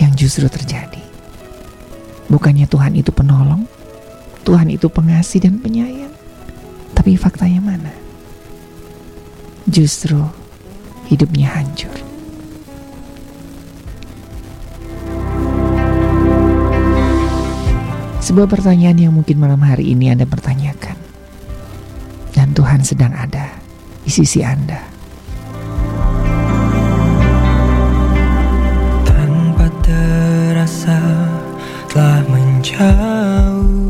yang 0.00 0.16
justru 0.16 0.48
terjadi? 0.48 1.04
Bukannya 2.32 2.64
Tuhan 2.64 2.96
itu 2.96 3.12
penolong? 3.12 3.68
Tuhan 4.48 4.72
itu 4.72 4.88
pengasih 4.88 5.44
dan 5.44 5.60
penyayang? 5.60 6.12
Tapi 6.96 7.20
faktanya 7.20 7.60
mana? 7.60 7.92
Justru 9.68 10.45
hidupnya 11.06 11.48
hancur. 11.54 11.94
Sebuah 18.26 18.50
pertanyaan 18.50 18.98
yang 18.98 19.14
mungkin 19.14 19.38
malam 19.38 19.62
hari 19.62 19.94
ini 19.94 20.10
Anda 20.10 20.26
pertanyakan. 20.26 20.98
Dan 22.34 22.52
Tuhan 22.52 22.82
sedang 22.82 23.14
ada 23.14 23.54
di 24.02 24.10
sisi 24.10 24.42
Anda. 24.42 24.82
Tanpa 29.06 29.70
terasa 29.80 30.98
telah 31.88 32.26
menjauh 32.28 33.86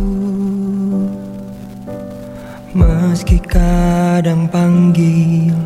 Meski 2.77 3.41
kadang 3.41 4.53
panggil 4.53 5.57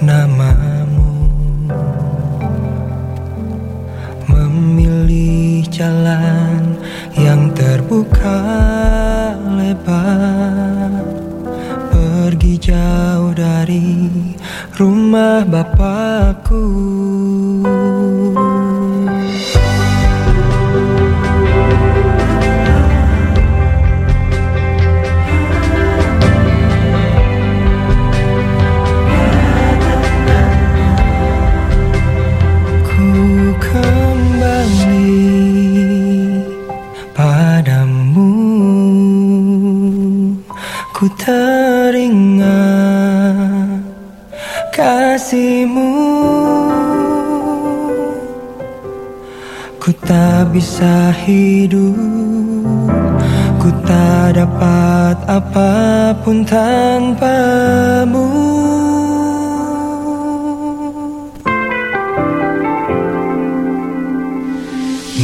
nama 0.00 0.73
jalan 5.74 6.78
yang 7.18 7.50
terbuka 7.50 8.38
lebar. 9.58 11.02
Pergi 11.90 12.54
jauh 12.62 13.34
dari 13.34 14.06
rumah 14.78 15.42
bapakku. 15.42 16.62
Hidup. 51.24 51.96
Ku 53.56 53.68
tak 53.88 54.36
dapat 54.36 55.16
apa 55.24 55.72
pun 56.20 56.44
tanpamu. 56.44 58.28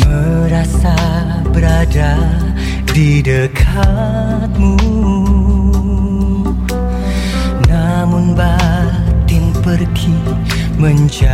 Merasa 0.00 0.96
berada 1.52 2.16
di 2.96 3.20
dekatmu. 3.20 4.76
Namun 7.68 8.32
batin 8.32 9.52
pergi 9.60 10.16
menjauh 10.80 11.29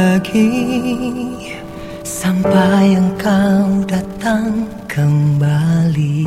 lagi 0.00 0.48
Sampai 2.00 2.96
engkau 2.96 3.84
datang 3.84 4.64
kembali 4.88 6.24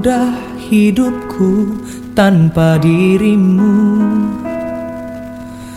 mudah 0.00 0.32
hidupku 0.56 1.76
tanpa 2.16 2.80
dirimu. 2.80 4.00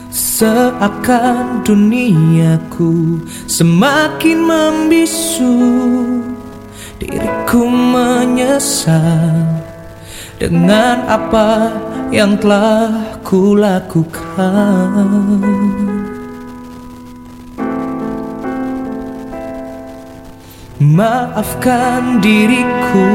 Seakan 0.07 1.67
duniaku 1.67 3.19
semakin 3.51 4.39
membisu. 4.47 5.59
Diriku 7.03 7.67
menyesal 7.67 9.59
dengan 10.39 11.03
apa 11.03 11.75
yang 12.07 12.39
telah 12.39 13.19
kulakukan 13.27 15.03
Maafkan 20.93 22.21
diriku 22.21 23.09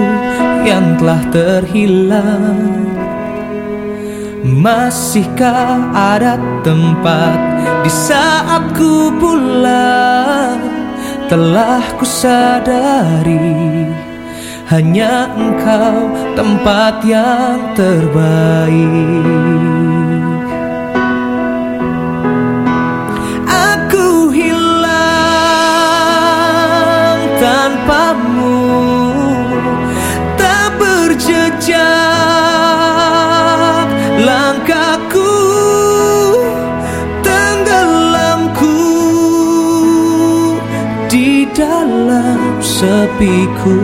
yang 0.67 0.99
telah 0.99 1.23
terhilang. 1.31 2.91
Masihkah 4.43 5.87
ada 5.95 6.43
tempat 6.67 7.39
di 7.87 7.91
saat 7.95 8.75
ku 8.75 9.15
pulang? 9.23 10.59
Telah 11.29 11.85
ku 12.01 12.09
sadari 12.09 13.85
Hanya 14.73 15.29
engkau 15.37 16.09
tempat 16.33 17.05
yang 17.05 17.77
terbaik 17.77 19.29
sepiku 43.19 43.83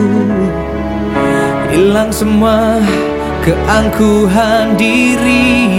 Hilang 1.75 2.15
semua 2.15 2.79
keangkuhan 3.43 4.79
diri 4.79 5.75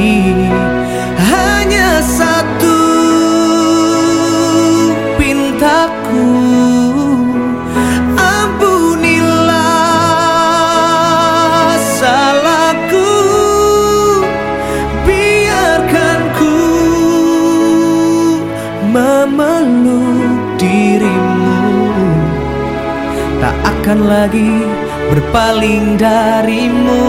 Akan 23.85 24.09
lagi 24.09 24.65
berpaling 25.13 25.93
darimu. 25.93 27.05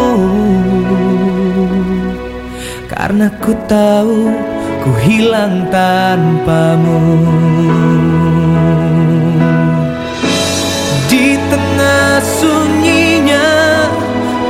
Karena 2.85 3.33
ku 3.41 3.57
tahu 3.65 4.29
ku 4.85 4.91
hilang 5.01 5.73
tanpamu. 5.73 7.01
Di 11.09 11.41
tengah 11.49 12.21
sunyinya 12.21 13.49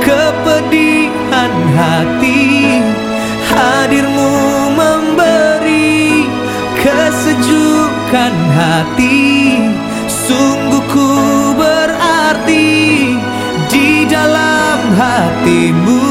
kepedihan 0.03 1.53
hati 1.79 2.43
Hadirmu 3.55 4.35
memberi 4.75 6.27
kesejukan 6.75 8.35
hati. 8.51 9.31
Sungguh 10.11 10.83
ku 10.91 11.36
berarti 12.47 13.19
di 13.67 14.07
dalam 14.07 14.79
hatimu. 14.95 16.07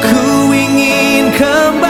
Ku 0.00 0.52
ingin 0.52 1.28
kembali 1.36 1.85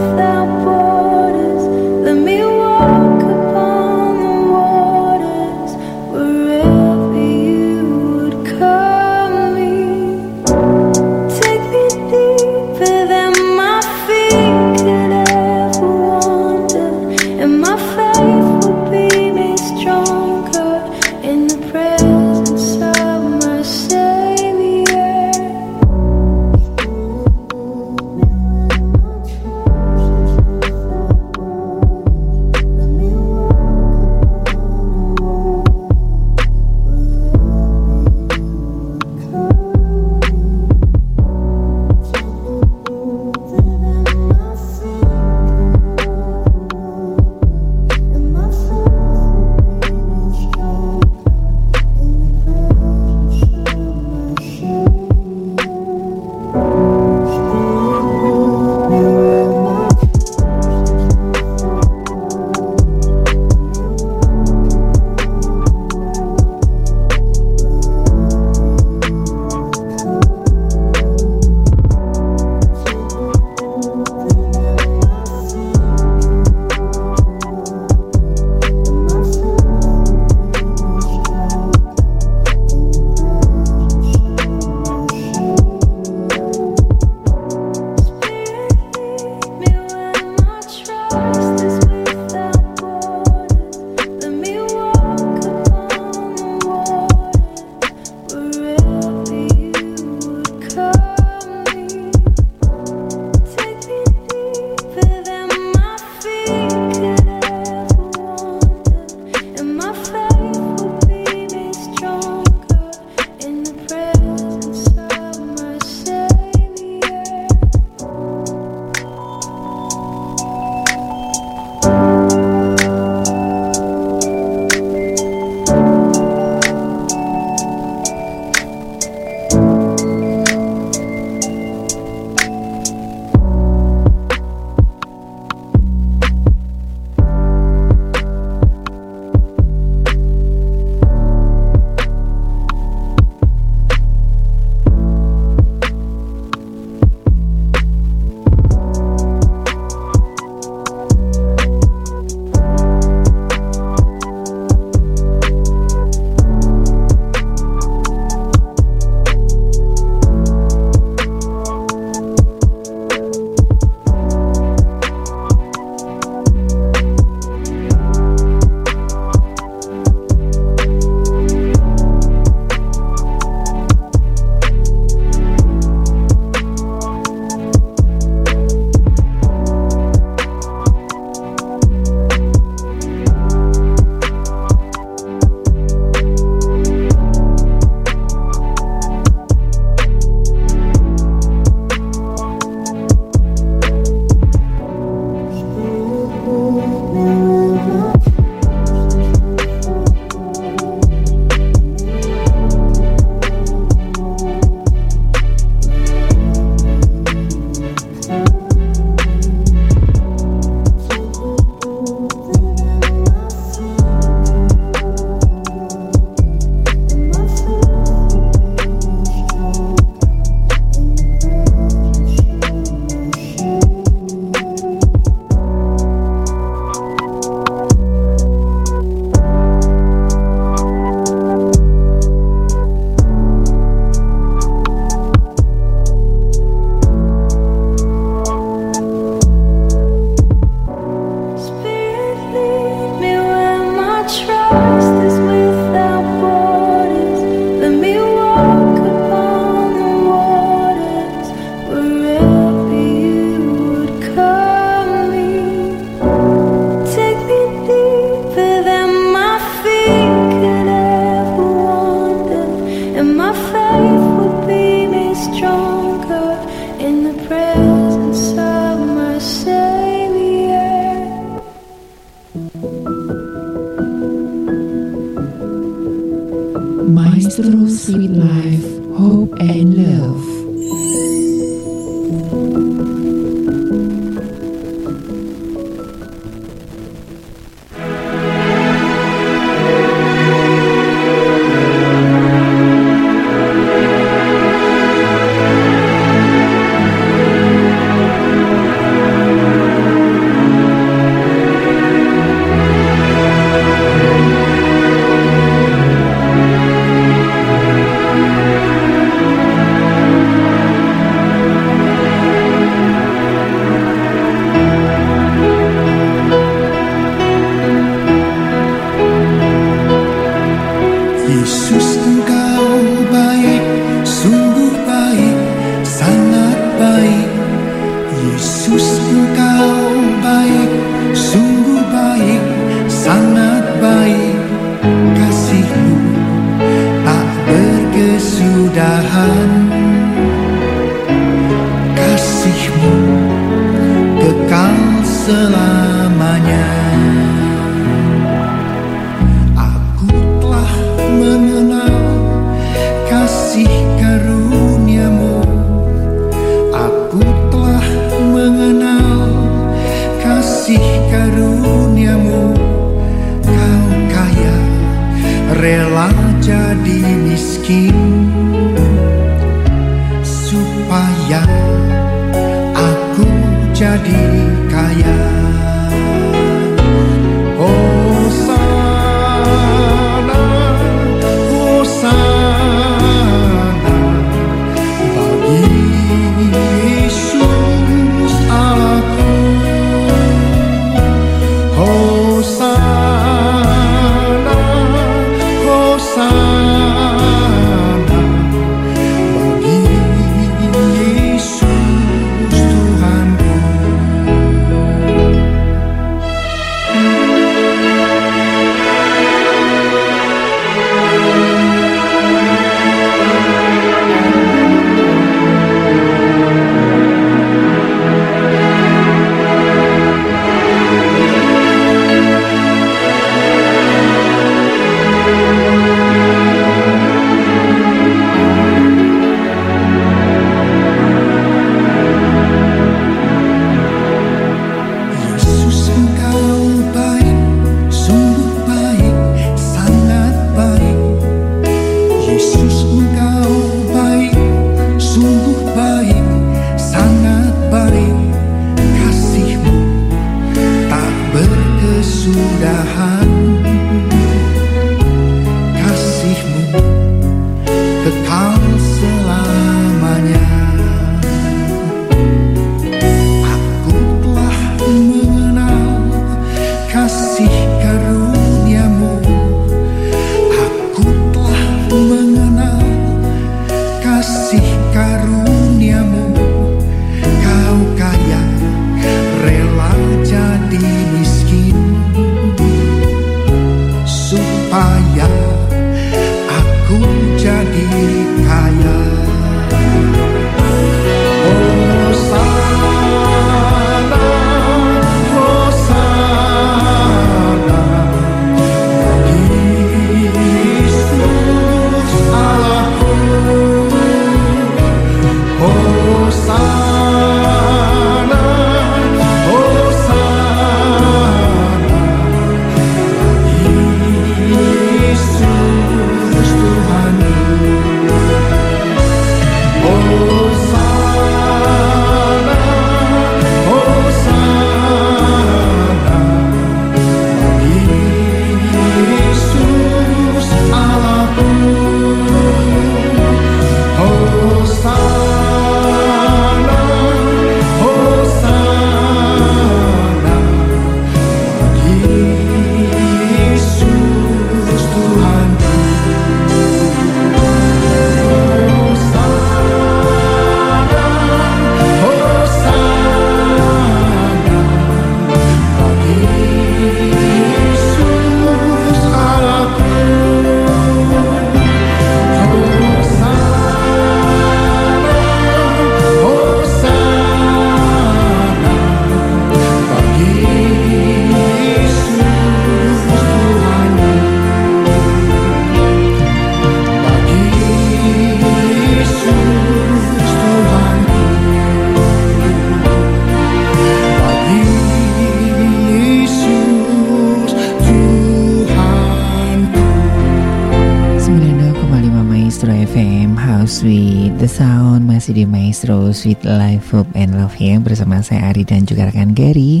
Hope 597.12 597.36
and 597.36 597.52
Love 597.60 597.76
ya 597.76 598.00
Bersama 598.00 598.40
saya 598.40 598.72
Ari 598.72 598.88
dan 598.88 599.04
juga 599.04 599.28
rekan 599.28 599.52
Gary. 599.52 600.00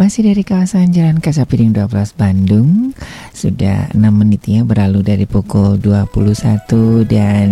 Masih 0.00 0.24
dari 0.24 0.40
kawasan 0.40 0.90
Jalan 0.96 1.20
Kasapiring 1.20 1.76
12 1.76 2.16
Bandung. 2.16 2.96
Sudah 3.36 3.92
6 3.92 4.00
menitnya 4.08 4.64
berlalu 4.64 5.04
dari 5.04 5.28
pukul 5.28 5.76
21 5.76 7.04
Dan 7.04 7.50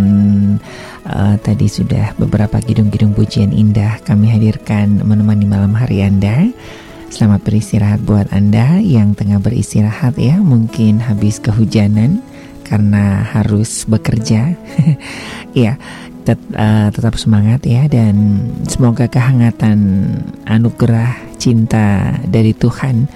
uh, 1.04 1.36
tadi 1.36 1.68
sudah 1.68 2.16
beberapa 2.16 2.56
kidung-kidung 2.56 3.12
pujian 3.12 3.52
indah 3.52 4.00
Kami 4.00 4.32
hadirkan 4.32 5.04
menemani 5.04 5.44
malam 5.44 5.76
hari 5.76 6.00
Anda. 6.00 6.48
Selamat 7.12 7.44
beristirahat 7.44 8.00
buat 8.02 8.32
Anda 8.32 8.80
yang 8.80 9.12
tengah 9.12 9.38
beristirahat 9.44 10.16
ya 10.16 10.40
Mungkin 10.40 11.04
habis 11.04 11.38
kehujanan 11.38 12.24
karena 12.66 13.22
harus 13.22 13.86
bekerja. 13.86 14.50
Iya, 15.56 15.80
tet, 16.26 16.40
uh, 16.58 16.90
tetap 16.90 17.14
semangat 17.14 17.62
ya 17.62 17.86
dan 17.86 18.42
semoga 18.66 19.06
kehangatan 19.06 20.10
anugerah 20.42 21.14
cinta 21.38 22.18
dari 22.26 22.50
Tuhan 22.50 23.06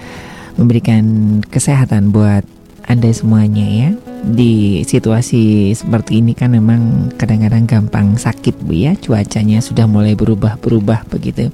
memberikan 0.55 1.03
kesehatan 1.43 2.15
buat 2.15 2.47
Anda 2.87 3.11
semuanya 3.11 3.67
ya. 3.67 3.89
Di 4.21 4.85
situasi 4.87 5.75
seperti 5.75 6.23
ini 6.23 6.31
kan 6.31 6.55
memang 6.55 7.11
kadang-kadang 7.19 7.67
gampang 7.67 8.15
sakit 8.15 8.63
Bu 8.63 8.73
ya, 8.73 8.95
cuacanya 8.95 9.59
sudah 9.59 9.85
mulai 9.85 10.15
berubah-berubah 10.15 11.11
begitu. 11.11 11.51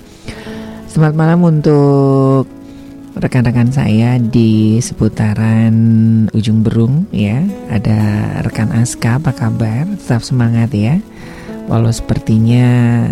Selamat 0.87 1.13
malam 1.17 1.39
untuk 1.43 2.47
rekan-rekan 3.17 3.73
saya 3.73 4.21
di 4.21 4.77
seputaran 4.77 5.73
ujung 6.37 6.61
berung 6.61 7.09
ya 7.09 7.41
ada 7.73 7.97
rekan 8.45 8.69
Aska 8.69 9.17
apa 9.17 9.33
kabar 9.33 9.89
tetap 9.97 10.21
semangat 10.21 10.69
ya 10.77 11.01
walau 11.67 11.91
sepertinya 11.91 13.03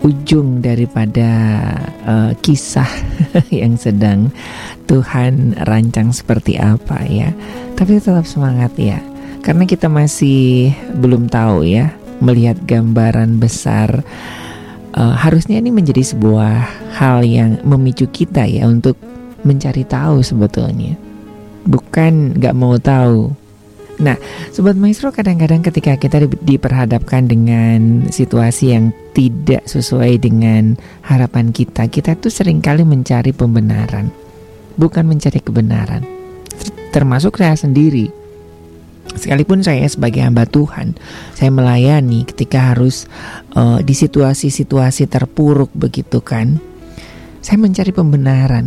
ujung 0.00 0.64
daripada 0.64 1.28
uh, 2.08 2.32
kisah 2.40 2.88
yang 3.52 3.76
sedang 3.76 4.32
Tuhan 4.88 5.60
rancang 5.68 6.10
seperti 6.10 6.56
apa 6.56 7.04
ya. 7.06 7.30
Tapi 7.76 8.00
tetap 8.00 8.24
semangat 8.24 8.72
ya. 8.80 8.98
Karena 9.40 9.64
kita 9.64 9.88
masih 9.88 10.72
belum 11.00 11.28
tahu 11.28 11.64
ya 11.64 11.92
melihat 12.20 12.60
gambaran 12.68 13.40
besar 13.40 14.04
uh, 14.92 15.16
harusnya 15.16 15.56
ini 15.60 15.72
menjadi 15.72 16.12
sebuah 16.12 16.52
hal 16.96 17.24
yang 17.24 17.56
memicu 17.64 18.04
kita 18.12 18.44
ya 18.44 18.68
untuk 18.68 18.96
mencari 19.44 19.84
tahu 19.84 20.20
sebetulnya. 20.20 20.96
Bukan 21.64 22.40
nggak 22.40 22.56
mau 22.56 22.76
tahu 22.80 23.32
nah 24.00 24.16
sobat 24.50 24.80
maestro 24.80 25.12
kadang-kadang 25.12 25.60
ketika 25.60 26.00
kita 26.00 26.24
di- 26.24 26.56
diperhadapkan 26.56 27.28
dengan 27.28 28.08
situasi 28.08 28.72
yang 28.72 28.96
tidak 29.12 29.68
sesuai 29.68 30.16
dengan 30.16 30.80
harapan 31.04 31.52
kita 31.52 31.84
kita 31.86 32.16
tuh 32.16 32.32
sering 32.32 32.64
kali 32.64 32.82
mencari 32.82 33.36
pembenaran 33.36 34.08
bukan 34.80 35.04
mencari 35.04 35.44
kebenaran 35.44 36.02
Ter- 36.48 36.96
termasuk 36.96 37.36
saya 37.36 37.54
sendiri 37.54 38.20
Sekalipun 39.10 39.58
saya 39.66 39.82
sebagai 39.90 40.22
hamba 40.22 40.46
Tuhan, 40.46 40.94
saya 41.34 41.50
melayani 41.50 42.22
ketika 42.22 42.70
harus 42.74 43.10
uh, 43.58 43.82
di 43.82 43.90
situasi-situasi 43.90 45.10
terpuruk 45.10 45.74
begitu 45.74 46.22
kan. 46.22 46.62
Saya 47.42 47.58
mencari 47.58 47.90
pembenaran. 47.90 48.66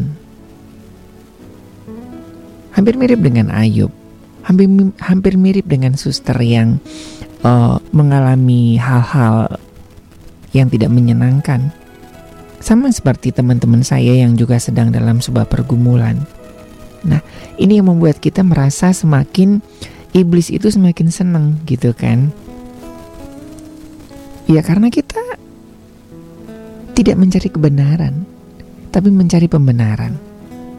Hampir 2.73 2.97
mirip 2.99 3.21
dengan 3.23 3.53
Ayub. 3.53 4.02
Hampir 4.43 4.67
hampir 4.99 5.33
mirip 5.39 5.65
dengan 5.67 5.95
suster 5.95 6.35
yang 6.43 6.83
uh, 7.47 7.79
mengalami 7.95 8.75
hal-hal 8.75 9.59
yang 10.51 10.67
tidak 10.67 10.91
menyenangkan. 10.91 11.71
Sama 12.63 12.91
seperti 12.91 13.35
teman-teman 13.35 13.83
saya 13.83 14.15
yang 14.23 14.39
juga 14.39 14.55
sedang 14.55 14.91
dalam 14.91 15.19
sebuah 15.19 15.47
pergumulan. 15.47 16.19
Nah, 17.03 17.19
ini 17.59 17.79
yang 17.79 17.91
membuat 17.91 18.23
kita 18.23 18.39
merasa 18.43 18.95
semakin 18.95 19.59
iblis 20.13 20.53
itu 20.53 20.69
semakin 20.69 21.09
senang 21.09 21.45
gitu 21.65 21.91
kan 21.91 22.29
ya 24.45 24.61
karena 24.61 24.93
kita 24.93 25.19
tidak 26.93 27.15
mencari 27.17 27.49
kebenaran 27.49 28.13
tapi 28.93 29.09
mencari 29.09 29.49
pembenaran 29.49 30.13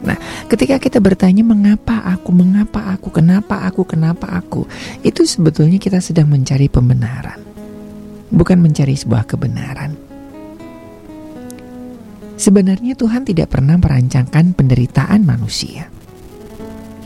nah 0.05 0.21
ketika 0.47 0.77
kita 0.77 1.01
bertanya 1.01 1.43
mengapa 1.43 2.05
aku? 2.05 2.31
Mengapa 2.31 2.93
aku? 2.93 3.09
Kenapa 3.09 3.65
aku? 3.65 3.83
Kenapa 3.89 4.31
aku? 4.37 4.69
Itu 5.01 5.25
sebetulnya 5.25 5.81
kita 5.81 5.99
sedang 6.05 6.29
mencari 6.29 6.69
pembenaran 6.69 7.55
bukan 8.35 8.59
mencari 8.59 8.99
sebuah 8.99 9.25
kebenaran. 9.31 9.95
Sebenarnya 12.35 12.99
Tuhan 12.99 13.23
tidak 13.23 13.55
pernah 13.55 13.79
merancangkan 13.79 14.59
penderitaan 14.59 15.23
manusia 15.23 15.87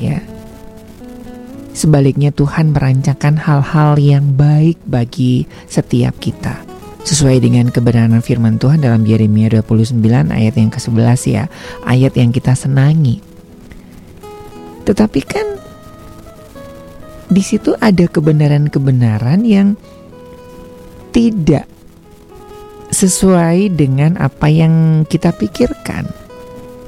ya. 0.00 0.24
Sebaliknya 1.76 2.34
Tuhan 2.34 2.74
merancangkan 2.74 3.38
hal-hal 3.38 4.00
yang 4.02 4.34
baik 4.34 4.82
bagi 4.82 5.46
setiap 5.70 6.18
kita. 6.18 6.58
Sesuai 7.08 7.40
dengan 7.40 7.72
kebenaran 7.72 8.20
firman 8.20 8.60
Tuhan 8.60 8.84
dalam 8.84 9.00
Yeremia 9.08 9.48
29 9.48 9.96
ayat 10.28 10.54
yang 10.60 10.68
ke-11 10.68 11.20
ya. 11.24 11.44
Ayat 11.88 12.12
yang 12.20 12.36
kita 12.36 12.52
senangi. 12.52 13.24
Tetapi 14.84 15.20
kan 15.24 15.56
di 17.32 17.40
situ 17.40 17.72
ada 17.80 18.04
kebenaran-kebenaran 18.04 19.40
yang 19.48 19.80
tidak 21.08 21.64
sesuai 22.92 23.72
dengan 23.72 24.20
apa 24.20 24.52
yang 24.52 25.08
kita 25.08 25.32
pikirkan. 25.32 26.12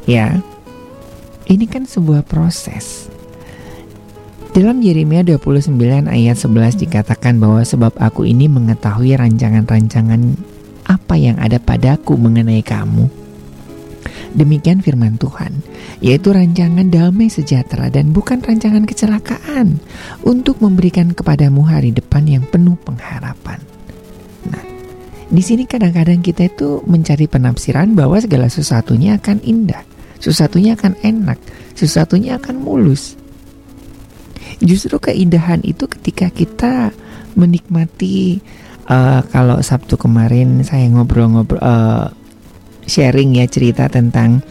Ya. 0.04 0.44
Ini 1.48 1.64
kan 1.64 1.88
sebuah 1.88 2.28
proses. 2.28 3.08
Dalam 4.51 4.82
Yeremia 4.82 5.22
29 5.22 6.11
ayat 6.11 6.34
11 6.34 6.82
dikatakan 6.82 7.38
bahwa 7.38 7.62
sebab 7.62 7.94
aku 8.03 8.26
ini 8.26 8.51
mengetahui 8.51 9.14
rancangan-rancangan 9.14 10.18
apa 10.90 11.14
yang 11.14 11.38
ada 11.38 11.62
padaku 11.62 12.18
mengenai 12.18 12.59
kamu. 12.59 13.07
Demikian 14.34 14.82
firman 14.82 15.22
Tuhan, 15.22 15.62
yaitu 16.03 16.34
rancangan 16.34 16.82
damai 16.90 17.30
sejahtera 17.30 17.94
dan 17.94 18.11
bukan 18.11 18.42
rancangan 18.42 18.90
kecelakaan 18.90 19.78
untuk 20.26 20.59
memberikan 20.59 21.14
kepadamu 21.14 21.62
hari 21.62 21.94
depan 21.94 22.26
yang 22.26 22.42
penuh 22.42 22.74
pengharapan. 22.82 23.62
Nah, 24.51 24.66
di 25.30 25.42
sini 25.46 25.62
kadang-kadang 25.62 26.26
kita 26.26 26.51
itu 26.51 26.82
mencari 26.90 27.30
penafsiran 27.30 27.94
bahwa 27.94 28.18
segala 28.18 28.51
sesuatunya 28.51 29.14
akan 29.14 29.46
indah, 29.46 29.86
sesuatunya 30.18 30.74
akan 30.74 30.98
enak, 31.07 31.38
sesuatunya 31.78 32.34
akan 32.34 32.59
mulus. 32.59 33.14
Justru 34.59 34.98
keindahan 34.98 35.62
itu 35.62 35.86
ketika 35.86 36.26
kita 36.34 36.90
menikmati 37.38 38.42
uh, 38.90 39.22
kalau 39.30 39.62
Sabtu 39.62 39.94
kemarin 39.94 40.66
saya 40.66 40.90
ngobrol-ngobrol 40.90 41.62
uh, 41.62 42.11
sharing 42.90 43.38
ya 43.38 43.46
cerita 43.46 43.86
tentang 43.86 44.42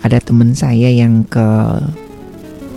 ada 0.00 0.18
teman 0.18 0.56
saya 0.56 0.88
yang 0.88 1.28
ke 1.28 1.46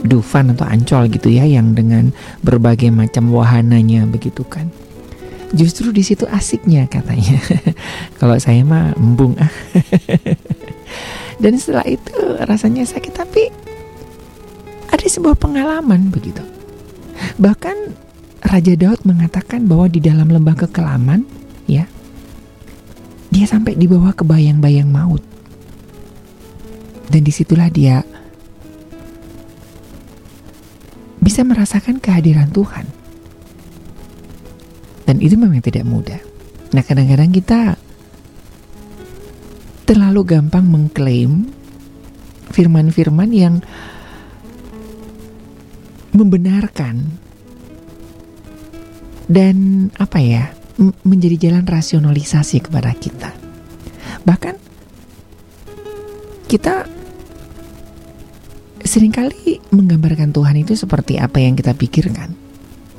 Dufan 0.06 0.54
atau 0.54 0.70
Ancol 0.70 1.10
gitu 1.10 1.34
ya 1.34 1.50
yang 1.50 1.74
dengan 1.74 2.14
berbagai 2.46 2.94
macam 2.94 3.34
wahananya 3.34 4.06
begitu 4.06 4.46
kan. 4.46 4.70
Justru 5.56 5.90
di 5.90 6.06
situ 6.06 6.30
asiknya 6.30 6.86
katanya. 6.86 7.42
kalau 8.22 8.38
saya 8.38 8.62
mah 8.62 8.94
embung 8.94 9.34
ah. 9.42 9.50
Dan 11.42 11.58
setelah 11.58 11.90
itu 11.90 12.16
rasanya 12.46 12.86
sakit 12.86 13.14
tapi 13.18 13.50
ada 14.94 15.06
sebuah 15.10 15.34
pengalaman 15.42 16.14
begitu. 16.14 16.46
Bahkan 17.36 17.78
Raja 18.46 18.74
Daud 18.78 19.02
mengatakan 19.04 19.66
bahwa 19.66 19.90
di 19.90 20.00
dalam 20.00 20.30
lembah 20.30 20.54
kekelaman, 20.68 21.26
ya, 21.66 21.90
dia 23.34 23.46
sampai 23.50 23.76
di 23.76 23.90
bawah 23.90 24.14
kebayang-bayang 24.14 24.88
maut. 24.88 25.24
Dan 27.10 27.22
di 27.26 27.32
situlah 27.32 27.70
dia 27.70 28.02
bisa 31.22 31.42
merasakan 31.42 31.98
kehadiran 32.00 32.48
Tuhan. 32.54 32.86
Dan 35.06 35.22
itu 35.22 35.38
memang 35.38 35.62
tidak 35.62 35.86
mudah. 35.86 36.22
Nah 36.74 36.82
kadang-kadang 36.82 37.30
kita 37.30 37.78
terlalu 39.86 40.22
gampang 40.26 40.66
mengklaim 40.66 41.50
firman-firman 42.50 43.30
yang 43.30 43.56
membenarkan 46.16 46.96
dan 49.28 49.88
apa 50.00 50.20
ya 50.24 50.56
menjadi 51.04 51.50
jalan 51.50 51.68
rasionalisasi 51.68 52.64
kepada 52.64 52.96
kita. 52.96 53.32
Bahkan 54.24 54.56
kita 56.48 56.88
sering 58.86 59.12
kali 59.12 59.60
menggambarkan 59.76 60.32
Tuhan 60.32 60.56
itu 60.62 60.78
seperti 60.78 61.20
apa 61.20 61.42
yang 61.44 61.58
kita 61.60 61.76
pikirkan. 61.76 62.32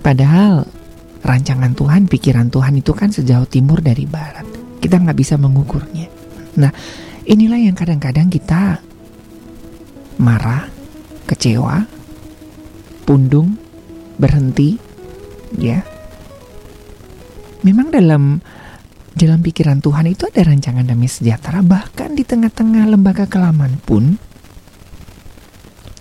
Padahal 0.05 0.69
rancangan 1.25 1.73
Tuhan, 1.73 2.07
pikiran 2.07 2.53
Tuhan 2.53 2.75
itu 2.79 2.93
kan 2.93 3.11
sejauh 3.11 3.49
timur 3.49 3.81
dari 3.81 4.05
barat. 4.05 4.45
Kita 4.83 5.01
nggak 5.01 5.19
bisa 5.19 5.35
mengukurnya. 5.41 6.07
Nah, 6.61 6.71
inilah 7.27 7.59
yang 7.59 7.75
kadang-kadang 7.75 8.31
kita 8.31 8.79
marah, 10.21 10.69
kecewa, 11.27 11.96
pundung, 13.07 13.55
berhenti, 14.19 14.75
ya. 15.55 15.81
Memang 17.63 17.95
dalam 17.95 18.43
dalam 19.17 19.41
pikiran 19.41 19.81
Tuhan 19.81 20.13
itu 20.13 20.29
ada 20.29 20.45
rancangan 20.45 20.85
damai 20.85 21.09
sejahtera 21.09 21.65
bahkan 21.65 22.13
di 22.13 22.21
tengah-tengah 22.21 22.85
lembaga 22.85 23.25
kelaman 23.25 23.81
pun 23.81 24.21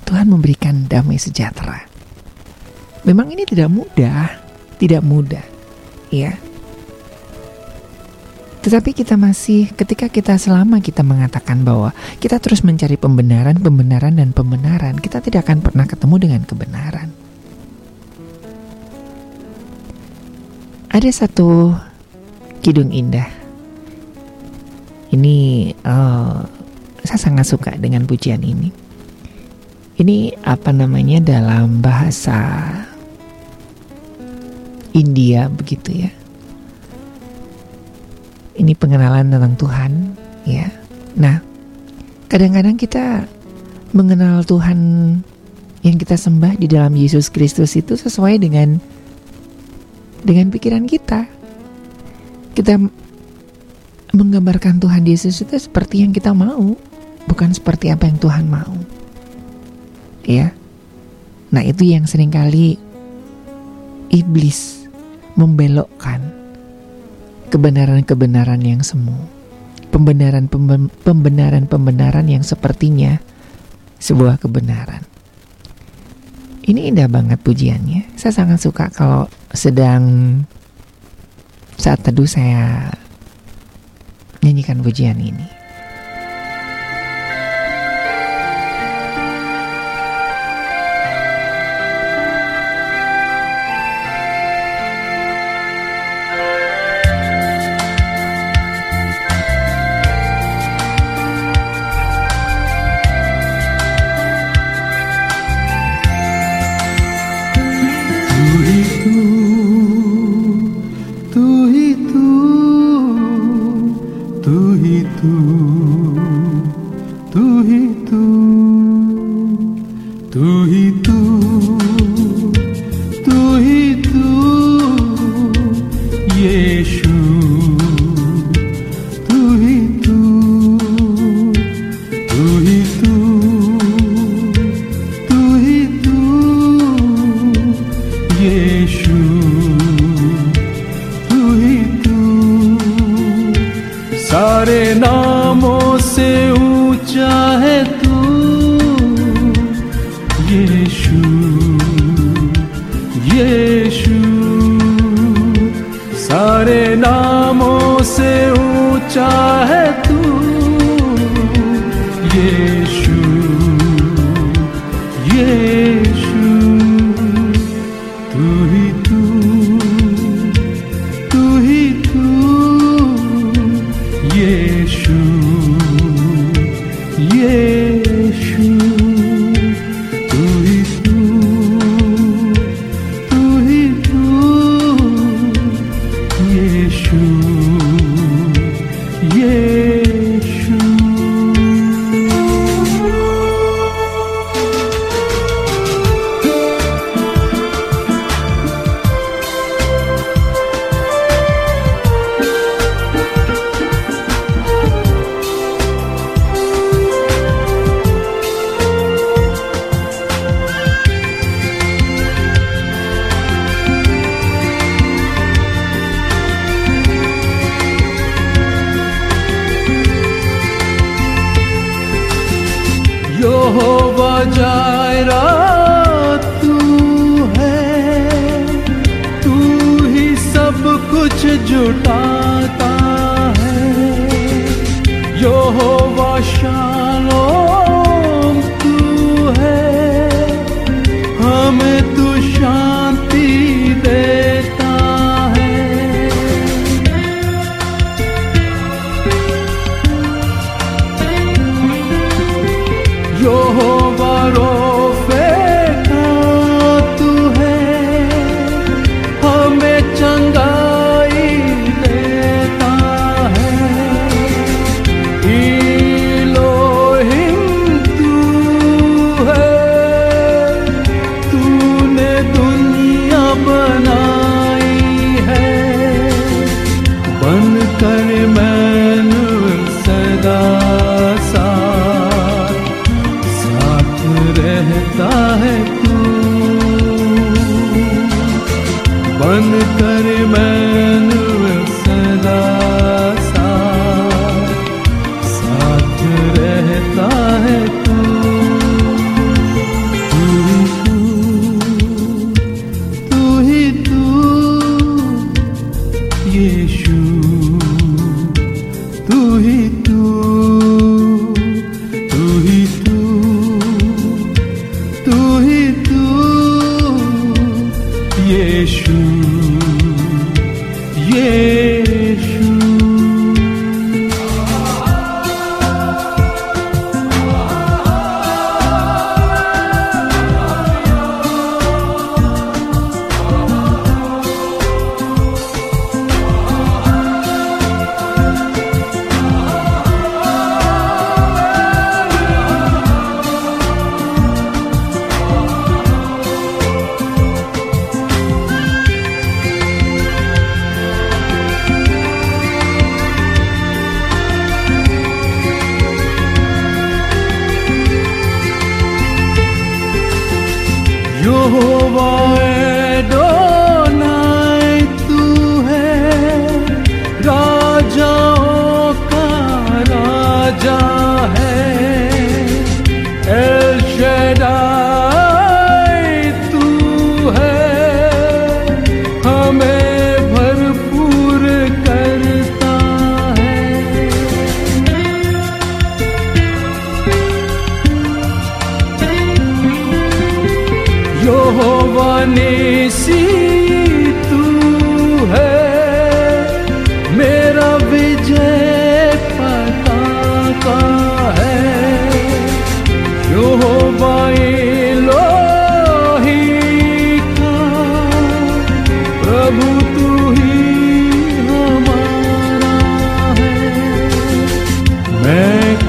Tuhan 0.04 0.28
memberikan 0.28 0.86
damai 0.86 1.16
sejahtera. 1.16 1.88
Memang 3.06 3.32
ini 3.32 3.46
tidak 3.46 3.70
mudah, 3.70 4.30
tidak 4.82 5.02
mudah, 5.06 5.46
ya. 6.10 6.34
Tetapi 8.66 8.98
kita 8.98 9.14
masih 9.14 9.70
ketika 9.78 10.10
kita 10.10 10.42
selama 10.42 10.82
kita 10.82 11.06
mengatakan 11.06 11.62
bahwa 11.62 11.94
kita 12.18 12.42
terus 12.42 12.66
mencari 12.66 12.98
pembenaran, 12.98 13.62
pembenaran 13.62 14.18
dan 14.18 14.34
pembenaran, 14.34 14.98
kita 14.98 15.22
tidak 15.22 15.46
akan 15.46 15.62
pernah 15.62 15.86
ketemu 15.86 16.16
dengan 16.18 16.42
kebenaran. 16.50 17.14
Ada 20.90 21.10
satu 21.14 21.78
kidung 22.66 22.90
indah. 22.90 23.30
Ini 25.14 25.38
eh, 25.70 26.38
saya 27.06 27.20
sangat 27.22 27.46
suka 27.46 27.78
dengan 27.78 28.10
pujian 28.10 28.42
ini. 28.42 28.74
Ini 30.02 30.42
apa 30.42 30.74
namanya 30.74 31.22
dalam 31.22 31.86
bahasa 31.86 32.66
India 34.98 35.54
begitu 35.54 36.10
ya. 36.10 36.15
Ini 38.56 38.72
pengenalan 38.80 39.28
tentang 39.32 39.54
Tuhan, 39.60 39.92
ya. 40.48 40.72
Nah, 41.20 41.44
kadang-kadang 42.32 42.80
kita 42.80 43.28
mengenal 43.92 44.44
Tuhan 44.48 44.80
yang 45.86 45.96
kita 45.96 46.16
sembah 46.20 46.60
di 46.60 46.68
dalam 46.68 46.92
Yesus 46.96 47.32
Kristus 47.32 47.76
itu 47.80 47.96
sesuai 47.96 48.42
dengan 48.42 48.80
dengan 50.26 50.52
pikiran 50.52 50.84
kita. 50.90 51.30
Kita 52.56 52.80
menggambarkan 54.16 54.80
Tuhan 54.80 55.04
Yesus 55.04 55.44
itu 55.44 55.56
seperti 55.56 56.04
yang 56.04 56.16
kita 56.16 56.32
mau, 56.32 56.76
bukan 57.28 57.52
seperti 57.52 57.92
apa 57.92 58.08
yang 58.08 58.20
Tuhan 58.20 58.46
mau. 58.48 58.76
Ya. 60.28 60.52
Nah, 61.52 61.64
itu 61.64 61.88
yang 61.88 62.04
sering 62.04 62.32
kali 62.34 62.76
iblis 64.12 64.88
membelokkan 65.40 66.35
kebenaran-kebenaran 67.50 68.62
yang 68.62 68.82
semu. 68.84 69.16
Pembenaran 69.94 70.52
pembenaran-pembenaran 71.06 72.28
yang 72.28 72.44
sepertinya 72.44 73.16
sebuah 73.96 74.44
kebenaran. 74.44 75.08
Ini 76.66 76.92
indah 76.92 77.08
banget 77.08 77.40
pujiannya. 77.46 78.18
Saya 78.20 78.34
sangat 78.44 78.60
suka 78.60 78.92
kalau 78.92 79.30
sedang 79.54 80.04
saat 81.80 82.04
teduh 82.04 82.28
saya 82.28 82.92
nyanyikan 84.44 84.84
pujian 84.84 85.16
ini. 85.22 85.55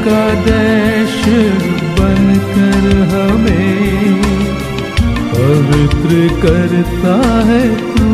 का 0.09 0.25
देश 0.35 1.15
बनकर 1.99 2.85
हमें 3.13 4.23
पवित्र 5.33 6.13
करता 6.43 7.15
है 7.47 7.65
तू। 7.95 8.07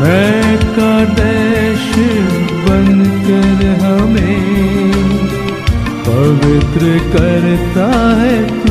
मैं 0.00 0.56
का 0.76 0.94
देश 1.14 1.88
बनकर 2.68 3.66
हमें 3.84 4.92
पवित्र 6.06 6.98
करता 7.16 7.88
है 8.20 8.60
तू। 8.60 8.65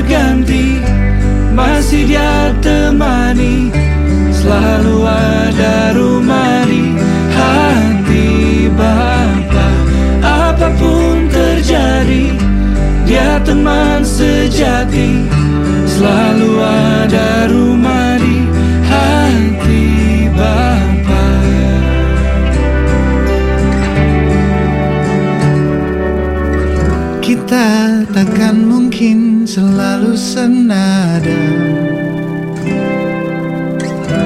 Berganti 0.00 0.80
Masih 1.52 2.08
dia 2.08 2.56
temani 2.64 3.68
Selalu 4.32 5.04
ada 5.04 5.92
rumah 5.92 6.64
di 6.64 6.96
hati 7.28 8.28
Bapa. 8.72 9.68
Apa 10.24 10.72
pun 10.80 11.28
terjadi 11.28 12.32
Dia 13.04 13.36
teman 13.44 14.00
sejati 14.00 15.28
Selalu 15.84 16.52
ada 16.64 17.44
rumah 17.52 18.16
di 18.16 18.48
hati 18.88 19.84
Bapa. 20.32 21.28
Kita 27.20 27.68
takkan 28.10 28.64
mungkin 28.64 29.29
selalu 29.50 30.14
senada. 30.14 31.42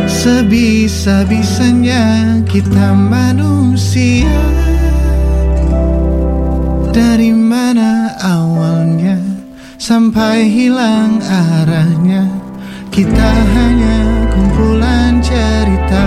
Sebisa-bisanya 0.05 2.05
kita 2.44 2.92
manusia. 2.92 4.28
Dari 6.92 7.32
mana 7.34 8.14
awalnya 8.22 9.18
sampai 9.82 10.46
hilang 10.46 11.18
arahnya 11.26 12.30
Kita 12.94 13.30
hanya 13.34 14.30
kumpulan 14.30 15.18
cerita. 15.18 16.06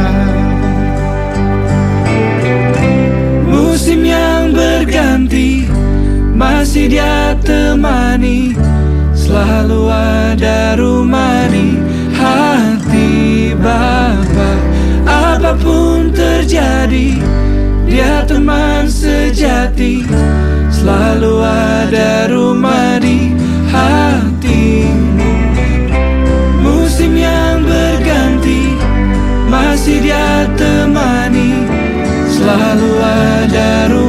Musim 3.44 4.08
yang 4.08 4.56
berganti 4.56 5.68
Masih 6.32 6.88
dia 6.88 7.36
temani 7.44 8.56
Selalu 9.28 9.92
ada 9.92 10.80
rumah 10.80 11.52
di 11.52 11.76
hati 12.16 13.52
Bapa. 13.60 14.52
Apa 15.04 15.52
pun 15.60 16.16
terjadi 16.16 17.20
Dia 17.84 18.24
teman 18.24 18.88
sejati. 18.88 20.08
Selalu 20.72 21.44
ada 21.44 22.32
rumah 22.32 23.04
di 23.04 23.36
hatimu. 23.68 25.32
Musim 26.64 27.12
yang 27.20 27.68
berganti 27.68 28.80
Masih 29.52 30.08
dia 30.08 30.48
temani. 30.56 31.68
Selalu 32.32 32.92
ada 33.04 33.92
rumah 33.92 34.07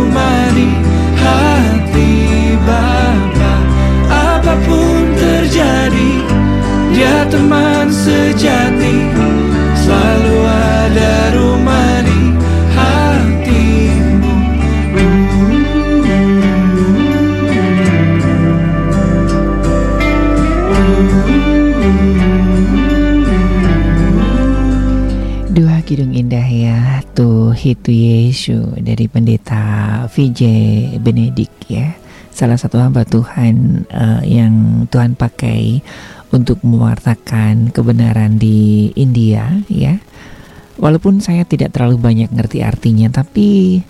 teman 7.28 7.92
sejati 7.92 9.12
Selalu 9.76 10.36
ada 10.44 11.14
rumah 11.32 12.04
di 12.04 12.20
hatimu. 12.76 14.34
Dua 25.48 25.76
kidung 25.88 26.12
indah 26.12 26.44
ya 26.44 27.00
Tuh 27.16 27.56
Hitu 27.56 27.90
Yesu 27.92 28.76
dari 28.76 29.08
pendeta 29.08 30.04
VJ 30.12 30.40
Benedik 31.00 31.50
ya. 31.68 31.96
Salah 32.30 32.54
satu 32.54 32.78
hamba 32.78 33.02
Tuhan 33.02 33.82
eh, 33.90 34.22
yang 34.30 34.86
Tuhan 34.86 35.18
pakai 35.18 35.82
untuk 36.34 36.60
mewartakan 36.60 37.72
kebenaran 37.72 38.36
di 38.36 38.90
India 38.94 39.64
ya 39.68 39.96
Walaupun 40.78 41.18
saya 41.18 41.42
tidak 41.42 41.74
terlalu 41.74 41.98
banyak 41.98 42.30
ngerti 42.30 42.62
artinya 42.62 43.10
Tapi 43.10 43.80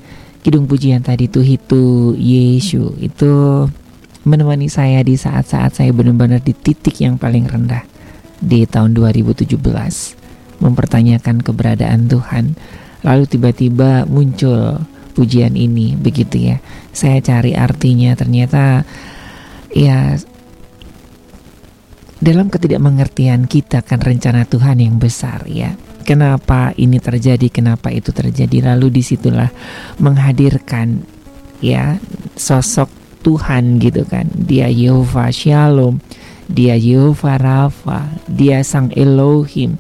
kidung 0.41 0.71
pujian 0.71 1.05
tadi 1.05 1.29
tuh 1.29 1.45
Hitu 1.45 2.15
Yesu 2.17 2.95
Itu 3.03 3.67
menemani 4.25 4.71
saya 4.71 5.03
di 5.03 5.19
saat-saat 5.19 5.83
saya 5.83 5.91
benar-benar 5.93 6.41
di 6.41 6.55
titik 6.55 7.01
yang 7.03 7.19
paling 7.19 7.45
rendah 7.45 7.83
Di 8.39 8.65
tahun 8.65 8.95
2017 8.95 10.19
mempertanyakan 10.59 11.43
keberadaan 11.43 12.11
Tuhan. 12.11 12.59
Lalu 13.07 13.25
tiba-tiba 13.31 14.05
muncul 14.11 14.83
pujian 15.15 15.55
ini 15.55 15.95
begitu 15.95 16.51
ya. 16.55 16.57
Saya 16.91 17.23
cari 17.23 17.55
artinya 17.55 18.15
ternyata 18.19 18.83
ya 19.71 20.19
dalam 22.19 22.51
ketidakmengertian 22.51 23.47
kita 23.47 23.83
kan 23.83 24.03
rencana 24.03 24.47
Tuhan 24.47 24.83
yang 24.83 24.99
besar 24.99 25.47
ya. 25.47 25.75
Kenapa 26.07 26.73
ini 26.81 26.97
terjadi, 26.97 27.53
kenapa 27.53 27.93
itu 27.93 28.17
terjadi 28.17 28.73
Lalu 28.73 28.97
di 28.97 29.03
situlah 29.05 29.53
menghadirkan 30.01 31.05
ya 31.61 32.01
sosok 32.33 32.89
Tuhan 33.21 33.77
gitu 33.77 34.09
kan 34.09 34.25
Dia 34.33 34.73
Yehova 34.73 35.29
Shalom 35.29 36.01
Dia 36.49 36.81
Yehova 36.81 37.37
Rafa 37.37 38.09
Dia 38.25 38.65
Sang 38.65 38.89
Elohim 38.97 39.77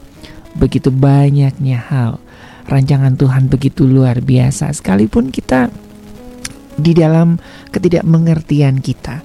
begitu 0.59 0.91
banyaknya 0.91 1.79
hal. 1.79 2.19
Rancangan 2.69 3.17
Tuhan 3.17 3.49
begitu 3.49 3.89
luar 3.89 4.21
biasa 4.21 4.69
sekalipun 4.75 5.33
kita 5.33 5.73
di 6.77 6.93
dalam 6.93 7.41
ketidakmengertian 7.73 8.83
kita. 8.83 9.25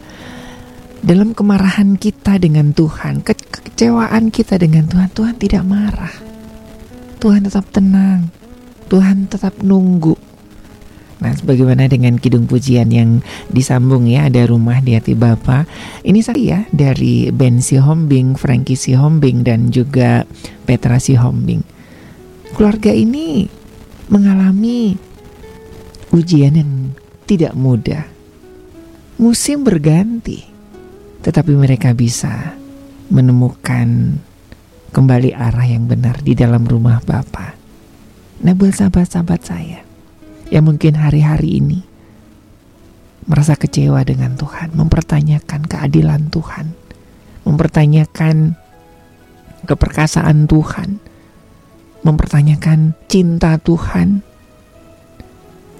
Dalam 1.03 1.35
kemarahan 1.35 1.99
kita 1.99 2.39
dengan 2.39 2.71
Tuhan, 2.71 3.27
ke- 3.27 3.35
kekecewaan 3.35 4.31
kita 4.31 4.55
dengan 4.55 4.88
Tuhan, 4.88 5.11
Tuhan 5.11 5.35
tidak 5.35 5.63
marah. 5.67 6.15
Tuhan 7.19 7.43
tetap 7.43 7.67
tenang. 7.75 8.31
Tuhan 8.88 9.27
tetap 9.27 9.59
nunggu. 9.59 10.15
Nah, 11.19 11.35
sebagaimana 11.35 11.91
dengan 11.91 12.15
kidung 12.15 12.47
pujian 12.47 12.88
yang 12.88 13.19
disambung 13.51 14.07
ya, 14.07 14.31
ada 14.31 14.47
rumah 14.47 14.80
di 14.80 14.95
hati 14.95 15.11
Bapa. 15.11 15.67
Ini 16.07 16.19
saya 16.23 16.39
ya 16.39 16.59
dari 16.71 17.31
Ben 17.35 17.59
Sihombing, 17.59 18.39
Frankie 18.39 18.80
Sihombing 18.80 19.43
dan 19.43 19.75
juga 19.75 20.23
Petra 20.63 21.03
Sihombing. 21.03 21.67
Keluarga 22.55 22.95
ini 22.95 23.43
mengalami 24.07 24.95
ujian 26.15 26.55
yang 26.55 26.95
tidak 27.27 27.55
mudah. 27.59 28.07
Musim 29.19 29.67
berganti, 29.67 30.52
tetapi 31.24 31.56
mereka 31.56 31.95
bisa 31.95 32.60
menemukan 33.08 34.20
kembali 34.91 35.32
arah 35.34 35.66
yang 35.66 35.88
benar 35.88 36.20
di 36.22 36.36
dalam 36.36 36.68
rumah 36.68 37.00
Bapa. 37.02 37.56
Nah, 38.44 38.54
buat 38.54 38.76
sahabat-sahabat 38.76 39.41
saya, 39.41 39.82
yang 40.52 40.68
mungkin 40.68 41.00
hari-hari 41.00 41.64
ini 41.64 41.80
merasa 43.26 43.56
kecewa 43.56 44.04
dengan 44.04 44.36
Tuhan, 44.36 44.76
mempertanyakan 44.76 45.66
keadilan 45.66 46.28
Tuhan, 46.28 46.76
mempertanyakan 47.48 48.60
keperkasaan 49.64 50.45
Tuhan, 50.45 51.00
mempertanyakan 52.04 52.94
cinta 53.08 53.56
Tuhan. 53.64 54.22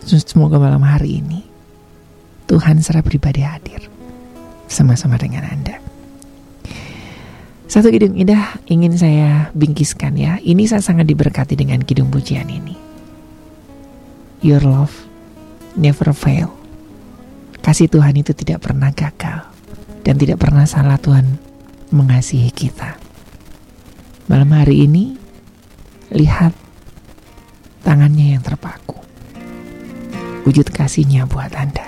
Semoga 0.04 0.60
malam 0.60 0.84
hari 0.84 1.20
ini 1.20 1.44
Tuhan 2.48 2.80
secara 2.84 3.04
pribadi 3.04 3.44
hadir 3.44 3.93
sama-sama 4.74 5.22
dengan 5.22 5.46
Anda. 5.46 5.78
Satu 7.70 7.90
kidung 7.90 8.14
indah 8.14 8.58
ingin 8.70 8.94
saya 8.94 9.50
bingkiskan 9.58 10.14
ya. 10.14 10.38
Ini 10.42 10.66
saya 10.70 10.82
sangat 10.82 11.10
diberkati 11.10 11.58
dengan 11.58 11.82
kidung 11.82 12.14
pujian 12.14 12.46
ini. 12.50 12.78
Your 14.44 14.62
love 14.62 14.94
never 15.74 16.14
fail. 16.14 16.54
Kasih 17.64 17.88
Tuhan 17.88 18.20
itu 18.20 18.36
tidak 18.36 18.68
pernah 18.68 18.92
gagal 18.92 19.48
dan 20.04 20.20
tidak 20.20 20.44
pernah 20.44 20.68
salah 20.68 21.00
Tuhan 21.00 21.40
mengasihi 21.90 22.52
kita. 22.52 23.00
Malam 24.28 24.52
hari 24.52 24.84
ini 24.84 25.16
lihat 26.12 26.52
tangannya 27.88 28.36
yang 28.36 28.44
terpaku. 28.44 29.00
Wujud 30.44 30.68
kasihnya 30.76 31.24
buat 31.24 31.56
Anda. 31.56 31.88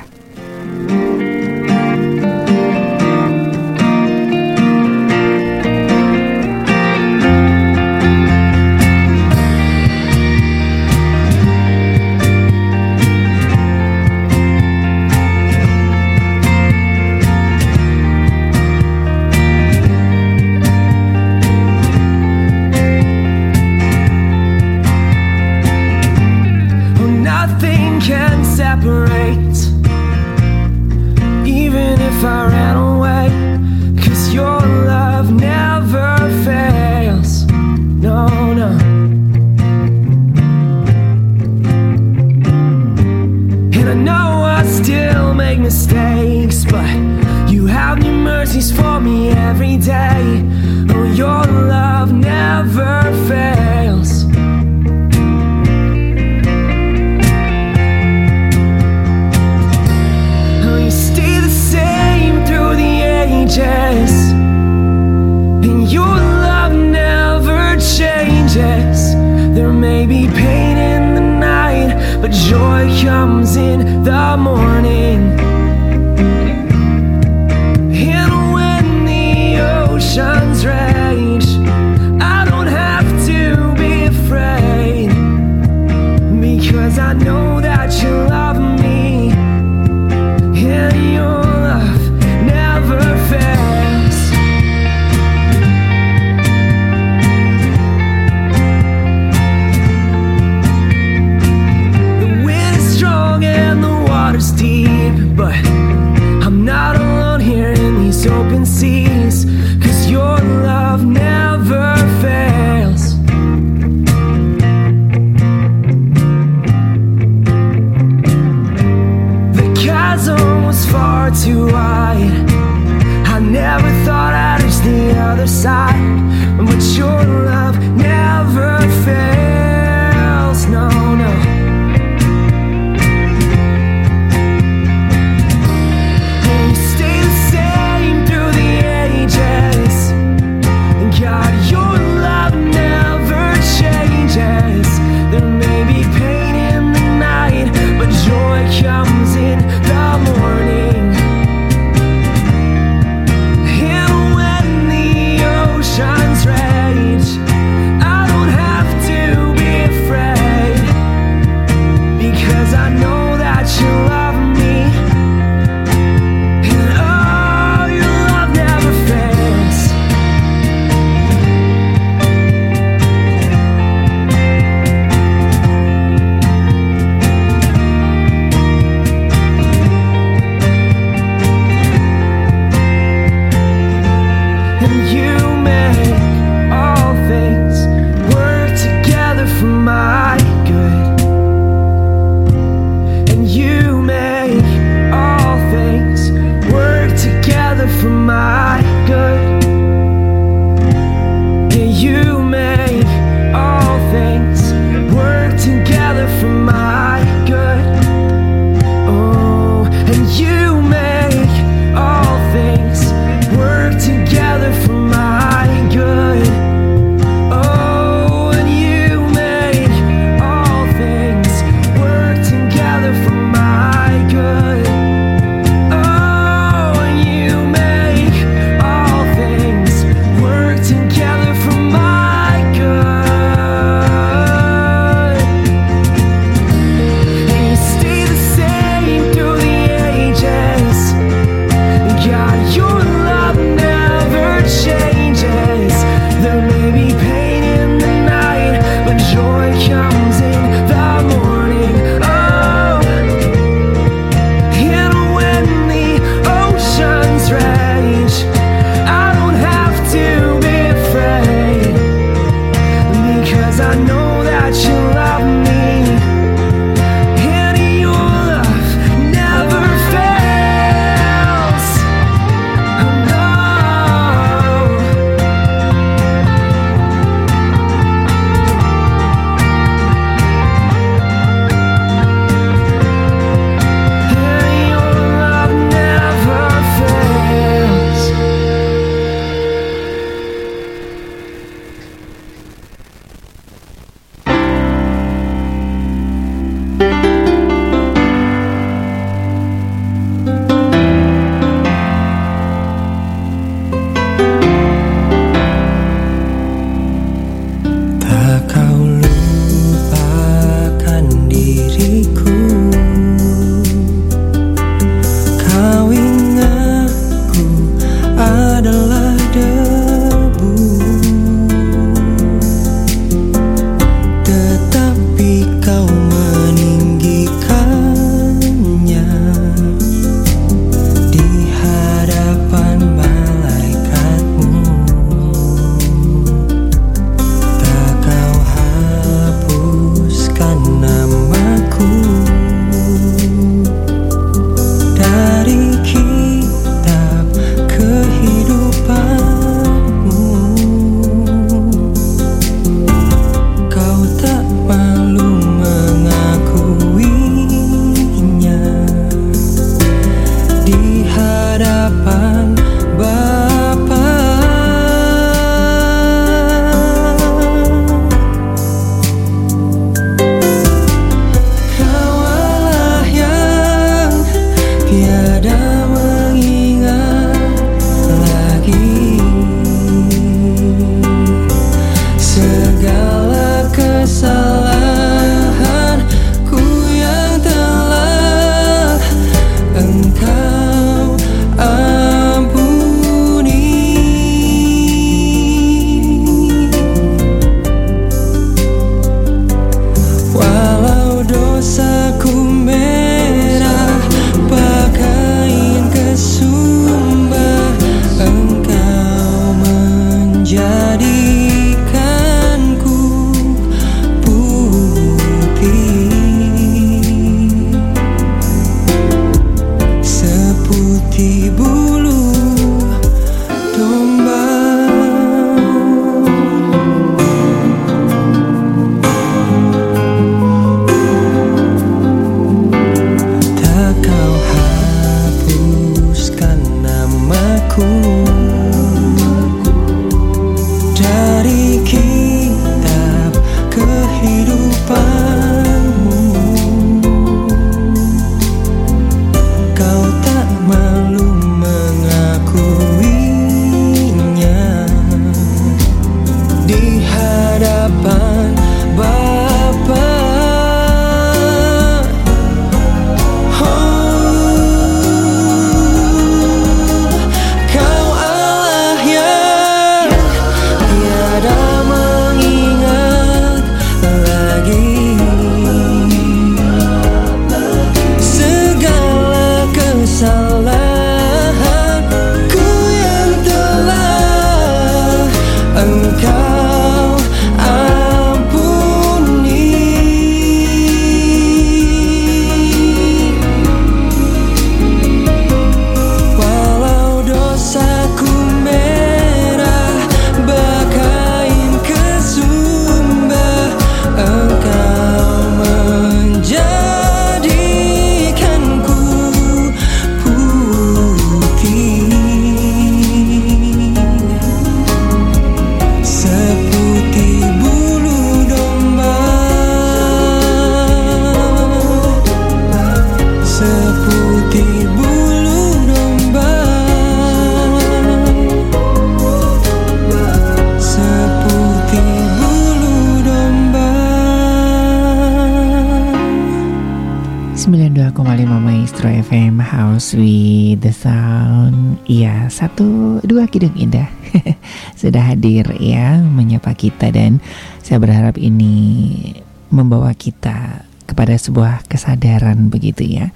Kita 547.15 547.31
dan 547.31 547.63
saya 548.03 548.19
berharap 548.19 548.59
ini 548.59 549.55
membawa 549.87 550.35
kita 550.35 551.07
kepada 551.23 551.55
sebuah 551.55 552.03
kesadaran 552.11 552.91
begitu 552.91 553.23
ya. 553.23 553.55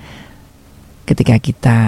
Ketika 1.04 1.36
kita 1.38 1.80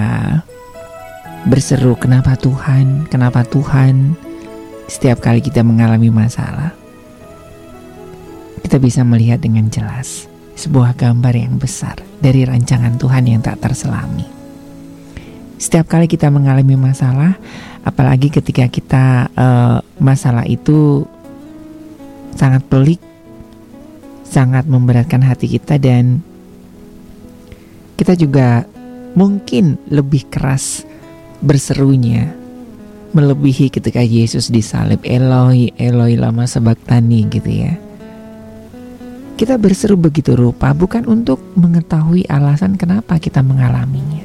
berseru 1.47 1.95
kenapa 1.95 2.35
Tuhan, 2.35 3.07
kenapa 3.07 3.47
Tuhan? 3.47 4.19
Setiap 4.91 5.23
kali 5.23 5.39
kita 5.39 5.63
mengalami 5.63 6.11
masalah 6.11 6.75
Kita 8.59 8.75
bisa 8.75 9.07
melihat 9.07 9.39
dengan 9.39 9.71
jelas 9.71 10.27
sebuah 10.59 10.99
gambar 10.99 11.31
yang 11.31 11.55
besar 11.55 11.95
dari 12.19 12.43
rancangan 12.43 12.99
Tuhan 12.99 13.23
yang 13.25 13.41
tak 13.41 13.63
terselami. 13.63 14.27
Setiap 15.57 15.89
kali 15.89 16.05
kita 16.05 16.29
mengalami 16.29 16.77
masalah, 16.77 17.35
apalagi 17.81 18.29
ketika 18.29 18.69
kita 18.69 19.31
eh, 19.33 19.77
masalah 19.97 20.45
itu 20.45 21.09
sangat 22.35 22.65
pelik, 22.67 23.01
sangat 24.27 24.67
memberatkan 24.67 25.21
hati 25.23 25.51
kita 25.51 25.79
dan 25.81 26.23
kita 27.99 28.17
juga 28.17 28.65
mungkin 29.13 29.77
lebih 29.91 30.27
keras 30.31 30.87
berserunya 31.43 32.31
melebihi 33.11 33.67
ketika 33.67 33.99
Yesus 33.99 34.47
disalib 34.47 35.03
Eloi 35.03 35.75
Eloi 35.75 36.15
lama 36.15 36.47
sebaktani 36.47 37.27
gitu 37.27 37.51
ya 37.51 37.75
kita 39.41 39.57
berseru 39.57 39.97
begitu 39.97 40.37
rupa 40.37 40.69
bukan 40.69 41.09
untuk 41.09 41.41
mengetahui 41.57 42.29
alasan 42.29 42.77
kenapa 42.77 43.17
kita 43.17 43.41
mengalaminya. 43.41 44.21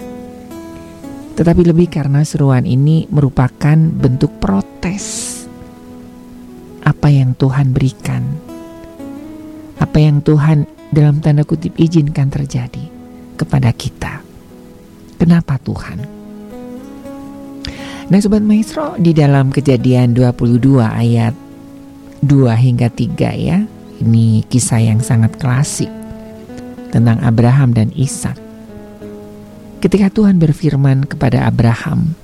Tetapi 1.41 1.65
lebih 1.65 1.89
karena 1.89 2.21
seruan 2.21 2.69
ini 2.69 3.09
merupakan 3.09 3.81
bentuk 3.81 4.37
protes 4.37 5.36
apa 6.87 7.11
yang 7.11 7.35
Tuhan 7.35 7.75
berikan. 7.75 8.23
Apa 9.83 9.99
yang 9.99 10.23
Tuhan 10.23 10.71
dalam 10.95 11.19
tanda 11.19 11.43
kutip 11.43 11.75
izinkan 11.75 12.31
terjadi 12.31 12.87
kepada 13.35 13.75
kita. 13.75 14.23
Kenapa 15.19 15.59
Tuhan? 15.59 15.99
Nah 18.07 18.23
Sobat 18.23 18.47
Maestro 18.47 18.95
di 19.03 19.11
dalam 19.11 19.51
kejadian 19.51 20.15
22 20.15 20.79
ayat 20.79 21.35
2 22.23 22.55
hingga 22.55 22.87
3 22.87 23.35
ya 23.35 23.59
ini 23.99 24.47
kisah 24.47 24.79
yang 24.79 25.03
sangat 25.03 25.35
klasik 25.43 25.91
tentang 26.95 27.19
Abraham 27.27 27.75
dan 27.75 27.91
Ishak. 27.99 28.39
Ketika 29.83 30.07
Tuhan 30.15 30.39
berfirman 30.39 31.05
kepada 31.11 31.51
Abraham, 31.51 32.15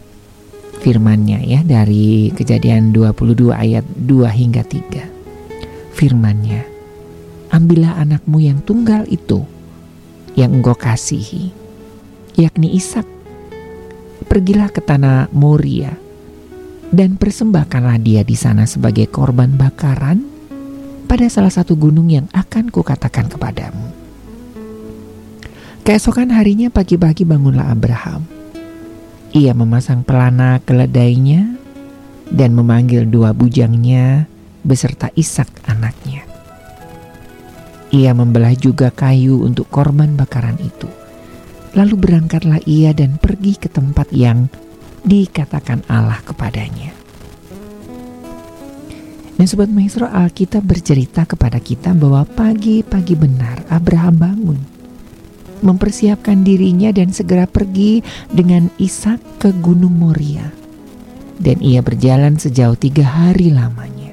firmannya 0.82 1.46
ya 1.46 1.60
dari 1.62 2.34
kejadian 2.34 2.90
22 2.90 3.54
ayat 3.54 3.86
2 3.86 4.26
hingga 4.26 4.66
3. 4.66 5.94
Firmannya, 5.94 6.66
ambillah 7.54 8.02
anakmu 8.02 8.42
yang 8.42 8.58
tunggal 8.66 9.06
itu, 9.06 9.46
yang 10.34 10.58
engkau 10.58 10.74
kasihi, 10.74 11.54
yakni 12.34 12.74
Ishak. 12.74 13.06
Pergilah 14.26 14.74
ke 14.74 14.82
tanah 14.82 15.30
Moria 15.30 15.94
dan 16.90 17.14
persembahkanlah 17.14 18.02
dia 18.02 18.26
di 18.26 18.34
sana 18.34 18.66
sebagai 18.66 19.06
korban 19.06 19.54
bakaran 19.54 20.26
pada 21.06 21.28
salah 21.30 21.52
satu 21.52 21.78
gunung 21.78 22.10
yang 22.10 22.26
akan 22.34 22.74
kukatakan 22.74 23.30
kepadamu. 23.30 23.86
Keesokan 25.86 26.30
harinya 26.34 26.70
pagi-pagi 26.70 27.22
bangunlah 27.26 27.70
Abraham. 27.70 28.41
Ia 29.32 29.56
memasang 29.56 30.04
pelana 30.04 30.60
keledainya 30.60 31.56
dan 32.28 32.52
memanggil 32.52 33.08
dua 33.08 33.32
bujangnya 33.32 34.28
beserta 34.60 35.08
Ishak 35.16 35.48
anaknya. 35.64 36.28
Ia 37.96 38.12
membelah 38.12 38.52
juga 38.52 38.92
kayu 38.92 39.40
untuk 39.40 39.72
korban 39.72 40.20
bakaran 40.20 40.60
itu. 40.60 40.88
Lalu 41.72 41.94
berangkatlah 41.96 42.60
ia 42.68 42.92
dan 42.92 43.16
pergi 43.16 43.56
ke 43.56 43.72
tempat 43.72 44.12
yang 44.12 44.52
dikatakan 45.00 45.80
Allah 45.88 46.20
kepadanya. 46.20 46.92
Dan 49.40 49.48
Sobat 49.48 49.72
Maestro 49.72 50.12
Alkitab 50.12 50.60
bercerita 50.60 51.24
kepada 51.24 51.56
kita 51.56 51.96
bahwa 51.96 52.28
pagi-pagi 52.28 53.16
benar 53.16 53.64
Abraham 53.72 54.14
bangun. 54.20 54.71
Mempersiapkan 55.62 56.42
dirinya 56.42 56.90
dan 56.90 57.14
segera 57.14 57.46
pergi 57.46 58.02
dengan 58.28 58.66
Ishak 58.82 59.38
ke 59.38 59.54
Gunung 59.62 59.94
Moria. 59.94 60.50
Dan 61.38 61.62
ia 61.62 61.82
berjalan 61.82 62.38
sejauh 62.38 62.74
tiga 62.74 63.06
hari 63.06 63.54
lamanya. 63.54 64.10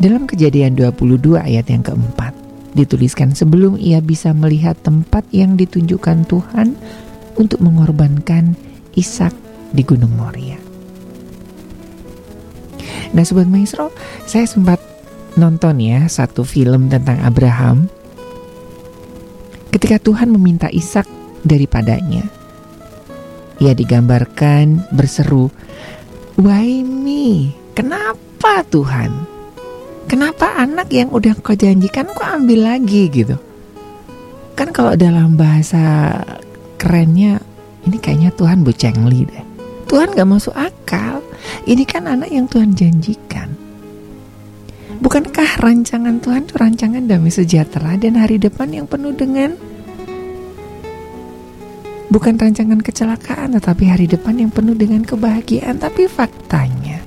Dalam 0.00 0.26
kejadian 0.26 0.74
22 0.74 1.38
ayat 1.38 1.70
yang 1.70 1.84
keempat, 1.86 2.32
dituliskan 2.74 3.34
sebelum 3.34 3.76
ia 3.76 4.02
bisa 4.02 4.32
melihat 4.32 4.78
tempat 4.80 5.26
yang 5.30 5.54
ditunjukkan 5.58 6.26
Tuhan 6.26 6.74
untuk 7.38 7.60
mengorbankan 7.62 8.56
Ishak 8.96 9.34
di 9.70 9.82
Gunung 9.86 10.14
Moria. 10.18 10.58
Nah 13.10 13.26
Sobat 13.26 13.50
Maestro, 13.50 13.90
saya 14.26 14.46
sempat 14.46 14.78
nonton 15.34 15.82
ya 15.82 16.06
satu 16.06 16.46
film 16.46 16.90
tentang 16.90 17.18
Abraham 17.22 17.90
ketika 19.70 20.02
Tuhan 20.02 20.34
meminta 20.34 20.66
Ishak 20.68 21.06
daripadanya. 21.46 22.26
Ia 23.60 23.72
digambarkan 23.76 24.90
berseru, 24.92 25.52
Why 26.40 26.80
me? 26.82 27.52
Kenapa 27.76 28.64
Tuhan? 28.66 29.12
Kenapa 30.08 30.58
anak 30.58 30.90
yang 30.90 31.12
udah 31.12 31.36
kau 31.38 31.54
janjikan 31.54 32.08
kau 32.10 32.26
ambil 32.26 32.66
lagi 32.66 33.06
gitu? 33.12 33.36
Kan 34.56 34.74
kalau 34.74 34.96
dalam 34.96 35.36
bahasa 35.36 36.16
kerennya, 36.80 37.38
ini 37.84 37.96
kayaknya 38.00 38.32
Tuhan 38.34 38.64
bocengli 38.64 39.28
deh. 39.28 39.44
Tuhan 39.86 40.16
gak 40.16 40.28
masuk 40.28 40.54
akal. 40.56 41.20
Ini 41.68 41.82
kan 41.84 42.08
anak 42.08 42.32
yang 42.32 42.48
Tuhan 42.48 42.72
janjikan. 42.72 43.59
Bukankah 45.00 45.64
rancangan 45.64 46.20
Tuhan 46.20 46.44
itu 46.44 46.54
rancangan 46.60 47.08
damai 47.08 47.32
sejahtera 47.32 47.96
dan 47.96 48.20
hari 48.20 48.36
depan 48.36 48.68
yang 48.68 48.84
penuh 48.84 49.16
dengan 49.16 49.56
bukan 52.12 52.36
rancangan 52.36 52.84
kecelakaan 52.84 53.56
tetapi 53.56 53.88
hari 53.88 54.04
depan 54.04 54.36
yang 54.36 54.52
penuh 54.52 54.76
dengan 54.76 55.00
kebahagiaan. 55.00 55.80
Tapi 55.80 56.04
faktanya 56.04 57.00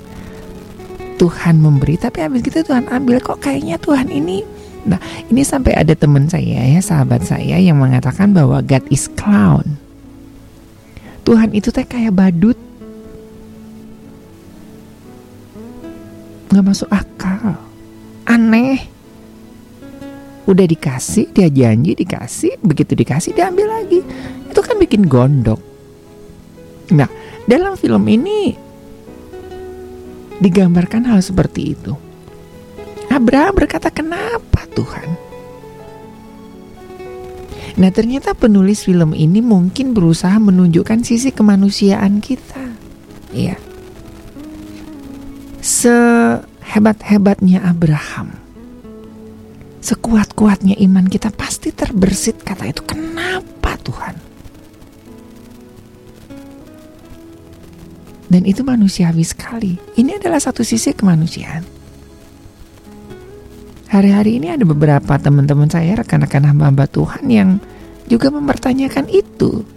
Tuhan 1.22 1.62
memberi 1.62 1.94
tapi 1.94 2.26
habis 2.26 2.42
gitu 2.42 2.66
Tuhan 2.66 2.90
ambil. 2.90 3.22
Kok 3.22 3.38
kayaknya 3.38 3.78
Tuhan 3.78 4.10
ini 4.10 4.42
nah 4.84 4.98
ini 5.30 5.46
sampai 5.46 5.78
ada 5.78 5.94
teman 5.94 6.26
saya 6.26 6.66
ya 6.66 6.82
sahabat 6.82 7.22
saya 7.22 7.62
yang 7.62 7.78
mengatakan 7.78 8.34
bahwa 8.34 8.58
God 8.58 8.82
is 8.90 9.06
clown. 9.14 9.78
Tuhan 11.22 11.54
itu 11.54 11.70
teh 11.70 11.86
kayak 11.86 12.10
badut. 12.10 12.58
Nggak 16.50 16.66
masuk 16.66 16.90
akal 16.90 17.73
udah 20.44 20.66
dikasih 20.68 21.32
dia 21.32 21.48
janji 21.48 21.96
dikasih 21.96 22.60
begitu 22.60 22.92
dikasih 22.92 23.32
diambil 23.32 23.80
lagi. 23.80 24.04
Itu 24.48 24.60
kan 24.60 24.76
bikin 24.76 25.08
gondok. 25.08 25.60
Nah 26.92 27.08
dalam 27.48 27.80
film 27.80 28.04
ini 28.08 28.52
digambarkan 30.40 31.08
hal 31.08 31.24
seperti 31.24 31.72
itu. 31.72 31.96
Abraham 33.08 33.54
berkata 33.56 33.88
kenapa 33.88 34.68
Tuhan? 34.74 35.08
Nah 37.74 37.90
ternyata 37.90 38.36
penulis 38.36 38.84
film 38.84 39.16
ini 39.16 39.40
mungkin 39.40 39.96
berusaha 39.96 40.36
menunjukkan 40.38 41.08
sisi 41.08 41.32
kemanusiaan 41.32 42.20
kita. 42.20 42.68
Iya. 43.32 43.56
Sehebat-hebatnya 45.64 47.64
Abraham 47.64 48.43
Sekuat-kuatnya 49.84 50.80
iman 50.80 51.04
kita 51.04 51.28
pasti 51.28 51.68
terbersit 51.68 52.40
kata 52.40 52.72
itu. 52.72 52.80
Kenapa 52.88 53.76
Tuhan? 53.84 54.16
Dan 58.32 58.48
itu 58.48 58.64
manusiawi 58.64 59.20
sekali. 59.20 59.76
Ini 60.00 60.16
adalah 60.16 60.40
satu 60.40 60.64
sisi 60.64 60.96
kemanusiaan. 60.96 61.68
Hari-hari 63.92 64.40
ini 64.40 64.48
ada 64.48 64.64
beberapa 64.64 65.20
teman-teman 65.20 65.68
saya 65.68 66.00
Rekan-rekan 66.00 66.48
hamba-hamba 66.48 66.88
Tuhan 66.88 67.28
yang 67.28 67.60
juga 68.08 68.32
mempertanyakan 68.32 69.12
itu. 69.12 69.68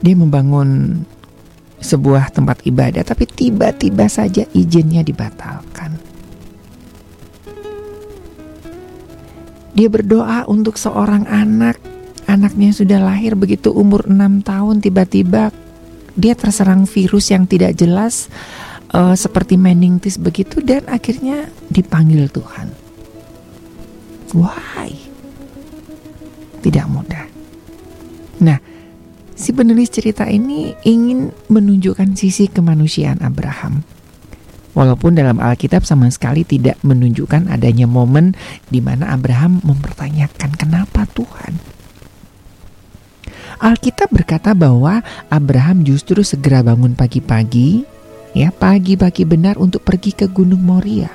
Dia 0.00 0.16
membangun 0.16 1.04
sebuah 1.78 2.34
tempat 2.34 2.66
ibadah 2.66 3.06
Tapi 3.06 3.22
tiba-tiba 3.28 4.10
saja 4.10 4.42
izinnya 4.50 5.06
dibatalkan 5.06 6.11
Dia 9.72 9.88
berdoa 9.88 10.44
untuk 10.48 10.76
seorang 10.76 11.24
anak. 11.28 11.80
Anaknya 12.28 12.70
sudah 12.70 13.02
lahir 13.02 13.34
begitu 13.34 13.74
umur 13.74 14.06
6 14.06 14.46
tahun 14.46 14.78
Tiba-tiba 14.78 15.50
dia 16.14 16.38
terserang 16.38 16.86
virus 16.86 17.34
yang 17.34 17.50
tidak 17.50 17.74
jelas 17.74 18.30
uh, 18.94 19.18
Seperti 19.18 19.58
meningitis 19.58 20.22
begitu 20.22 20.62
Dan 20.62 20.86
akhirnya 20.86 21.50
dipanggil 21.66 22.30
Tuhan. 22.30 22.70
Why? 24.38 24.94
Tidak 26.62 26.86
mudah. 26.86 27.26
Nah 28.46 28.58
si 29.34 29.50
penulis 29.50 29.90
cerita 29.90 30.30
ini 30.30 30.72
ingin 30.86 31.34
menunjukkan 31.50 32.14
sisi 32.14 32.46
kemanusiaan 32.46 33.18
Abraham 33.18 33.82
Walaupun 34.72 35.12
dalam 35.12 35.36
Alkitab 35.36 35.84
sama 35.84 36.08
sekali 36.08 36.48
tidak 36.48 36.80
menunjukkan 36.80 37.52
adanya 37.52 37.84
momen 37.84 38.32
di 38.72 38.80
mana 38.80 39.12
Abraham 39.12 39.60
mempertanyakan 39.60 40.56
kenapa 40.56 41.04
Tuhan. 41.12 41.60
Alkitab 43.62 44.10
berkata 44.10 44.56
bahwa 44.56 45.04
Abraham 45.28 45.84
justru 45.84 46.24
segera 46.24 46.64
bangun 46.64 46.96
pagi-pagi, 46.96 47.84
ya 48.32 48.50
pagi-pagi 48.50 49.22
benar 49.28 49.60
untuk 49.60 49.84
pergi 49.84 50.16
ke 50.16 50.26
Gunung 50.26 50.64
Moria. 50.64 51.12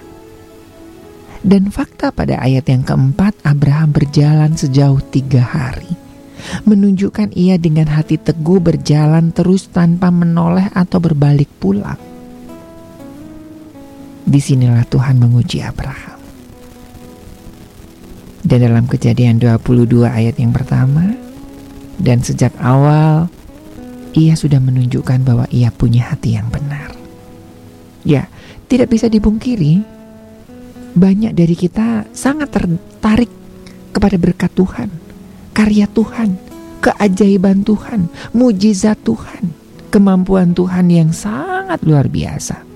Dan 1.42 1.74
fakta 1.74 2.14
pada 2.14 2.40
ayat 2.40 2.70
yang 2.70 2.86
keempat, 2.86 3.36
Abraham 3.44 3.92
berjalan 3.92 4.54
sejauh 4.56 5.02
tiga 5.12 5.44
hari, 5.44 5.92
menunjukkan 6.64 7.34
ia 7.34 7.58
dengan 7.58 7.90
hati 7.90 8.22
teguh 8.22 8.62
berjalan 8.62 9.34
terus 9.34 9.68
tanpa 9.68 10.14
menoleh 10.14 10.70
atau 10.72 11.04
berbalik 11.04 11.50
pulang. 11.60 12.17
Di 14.28 14.44
sinilah 14.44 14.84
Tuhan 14.92 15.24
menguji 15.24 15.64
Abraham. 15.64 16.20
Dan 18.44 18.60
dalam 18.60 18.84
kejadian 18.84 19.40
22 19.40 20.04
ayat 20.04 20.36
yang 20.36 20.52
pertama, 20.52 21.16
dan 21.96 22.20
sejak 22.20 22.52
awal 22.60 23.32
ia 24.12 24.36
sudah 24.36 24.60
menunjukkan 24.60 25.24
bahwa 25.24 25.48
ia 25.48 25.72
punya 25.72 26.12
hati 26.12 26.36
yang 26.36 26.52
benar. 26.52 26.92
Ya, 28.04 28.28
tidak 28.68 28.92
bisa 28.92 29.08
dipungkiri, 29.08 29.80
banyak 30.92 31.32
dari 31.32 31.56
kita 31.56 32.12
sangat 32.12 32.52
tertarik 32.52 33.32
kepada 33.96 34.20
berkat 34.20 34.52
Tuhan, 34.60 34.92
karya 35.56 35.88
Tuhan, 35.88 36.36
keajaiban 36.84 37.64
Tuhan, 37.64 38.12
mujizat 38.36 39.00
Tuhan, 39.08 39.56
kemampuan 39.88 40.52
Tuhan 40.52 40.92
yang 40.92 41.16
sangat 41.16 41.80
luar 41.88 42.12
biasa 42.12 42.67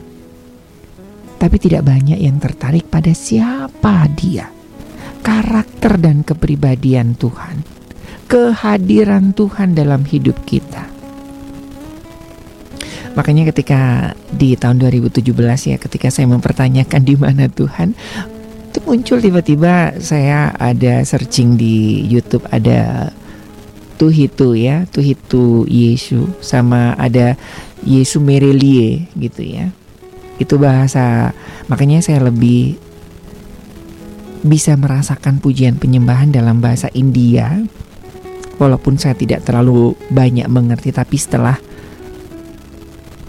tapi 1.42 1.58
tidak 1.58 1.90
banyak 1.90 2.22
yang 2.22 2.38
tertarik 2.38 2.86
pada 2.86 3.10
siapa 3.18 4.06
dia, 4.14 4.54
karakter 5.26 5.98
dan 5.98 6.22
kepribadian 6.22 7.18
Tuhan, 7.18 7.66
kehadiran 8.30 9.34
Tuhan 9.34 9.74
dalam 9.74 10.06
hidup 10.06 10.38
kita. 10.46 10.86
Makanya 13.18 13.50
ketika 13.50 14.14
di 14.30 14.54
tahun 14.54 14.86
2017 14.86 15.34
ya 15.66 15.82
ketika 15.82 16.14
saya 16.14 16.30
mempertanyakan 16.30 17.02
di 17.02 17.18
mana 17.18 17.50
Tuhan 17.50 17.98
itu 18.72 18.80
muncul 18.88 19.20
tiba-tiba 19.20 20.00
saya 20.00 20.56
ada 20.56 21.04
searching 21.04 21.60
di 21.60 22.08
YouTube 22.08 22.48
ada 22.54 23.12
Tuhitu 24.00 24.56
ya 24.56 24.88
Tuhitu 24.88 25.68
Yesu 25.68 26.32
sama 26.40 26.96
ada 26.96 27.36
Yesu 27.84 28.24
Merelie 28.24 29.12
gitu 29.20 29.44
ya 29.44 29.76
itu 30.42 30.58
bahasa. 30.58 31.38
Makanya 31.70 32.02
saya 32.02 32.26
lebih 32.26 32.76
bisa 34.42 34.74
merasakan 34.74 35.38
pujian 35.38 35.78
penyembahan 35.78 36.34
dalam 36.34 36.58
bahasa 36.60 36.90
India. 36.98 37.62
Walaupun 38.58 38.98
saya 38.98 39.18
tidak 39.18 39.46
terlalu 39.46 39.98
banyak 40.10 40.46
mengerti 40.46 40.94
tapi 40.94 41.18
setelah 41.18 41.58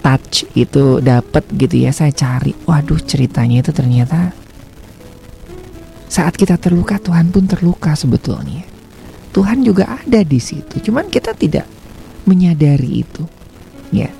touch 0.02 0.44
itu 0.58 0.98
dapat 0.98 1.46
gitu 1.54 1.78
ya 1.78 1.94
saya 1.94 2.10
cari 2.10 2.52
waduh 2.66 2.98
ceritanya 3.00 3.62
itu 3.62 3.70
ternyata 3.70 4.34
saat 6.10 6.36
kita 6.36 6.60
terluka 6.60 7.00
Tuhan 7.00 7.32
pun 7.32 7.48
terluka 7.48 7.96
sebetulnya. 7.96 8.68
Tuhan 9.32 9.64
juga 9.64 9.96
ada 9.96 10.20
di 10.20 10.36
situ 10.36 10.76
cuman 10.84 11.08
kita 11.08 11.32
tidak 11.32 11.64
menyadari 12.28 13.00
itu 13.00 13.24
ya. 13.88 14.12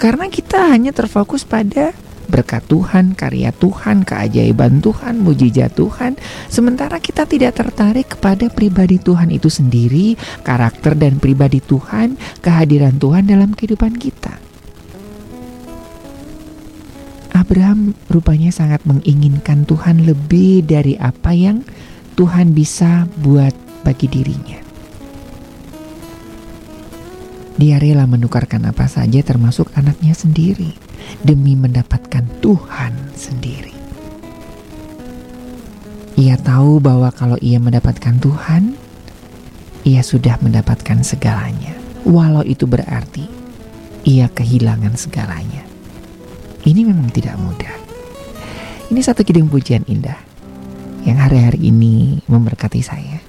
Karena 0.00 0.32
kita 0.32 0.72
hanya 0.72 0.96
terfokus 0.96 1.44
pada 1.44 1.92
berkat 2.26 2.62
Tuhan, 2.66 3.14
karya 3.14 3.50
Tuhan, 3.54 4.02
keajaiban 4.02 4.84
Tuhan, 4.84 5.18
mujizat 5.22 5.72
Tuhan, 5.74 6.18
sementara 6.50 6.98
kita 7.00 7.24
tidak 7.24 7.58
tertarik 7.58 8.18
kepada 8.18 8.50
pribadi 8.52 8.98
Tuhan 9.00 9.32
itu 9.32 9.48
sendiri, 9.48 10.18
karakter 10.42 10.94
dan 10.98 11.18
pribadi 11.22 11.62
Tuhan, 11.62 12.18
kehadiran 12.42 12.98
Tuhan 12.98 13.26
dalam 13.26 13.54
kehidupan 13.54 13.96
kita. 13.96 14.38
Abraham 17.36 17.94
rupanya 18.10 18.50
sangat 18.50 18.82
menginginkan 18.88 19.68
Tuhan 19.68 20.02
lebih 20.02 20.66
dari 20.66 20.98
apa 20.98 21.30
yang 21.36 21.62
Tuhan 22.16 22.56
bisa 22.56 23.06
buat 23.20 23.54
bagi 23.84 24.08
dirinya. 24.08 24.58
Dia 27.56 27.80
rela 27.80 28.04
menukarkan 28.04 28.68
apa 28.68 28.84
saja 28.84 29.20
termasuk 29.24 29.72
anaknya 29.76 30.12
sendiri 30.12 30.85
demi 31.24 31.58
mendapatkan 31.58 32.24
Tuhan 32.40 32.92
sendiri. 33.16 33.74
Ia 36.16 36.40
tahu 36.40 36.80
bahwa 36.80 37.12
kalau 37.12 37.36
ia 37.44 37.60
mendapatkan 37.60 38.16
Tuhan, 38.16 38.72
ia 39.84 40.00
sudah 40.00 40.40
mendapatkan 40.40 41.04
segalanya, 41.04 41.76
walau 42.08 42.40
itu 42.40 42.64
berarti 42.64 43.28
ia 44.06 44.30
kehilangan 44.30 44.96
segalanya. 44.96 45.66
Ini 46.62 46.82
memang 46.86 47.12
tidak 47.12 47.36
mudah. 47.36 47.74
Ini 48.86 49.00
satu 49.02 49.26
kidung 49.26 49.50
pujian 49.50 49.82
indah 49.90 50.18
yang 51.02 51.18
hari-hari 51.18 51.70
ini 51.70 52.22
memberkati 52.30 52.80
saya. 52.82 53.25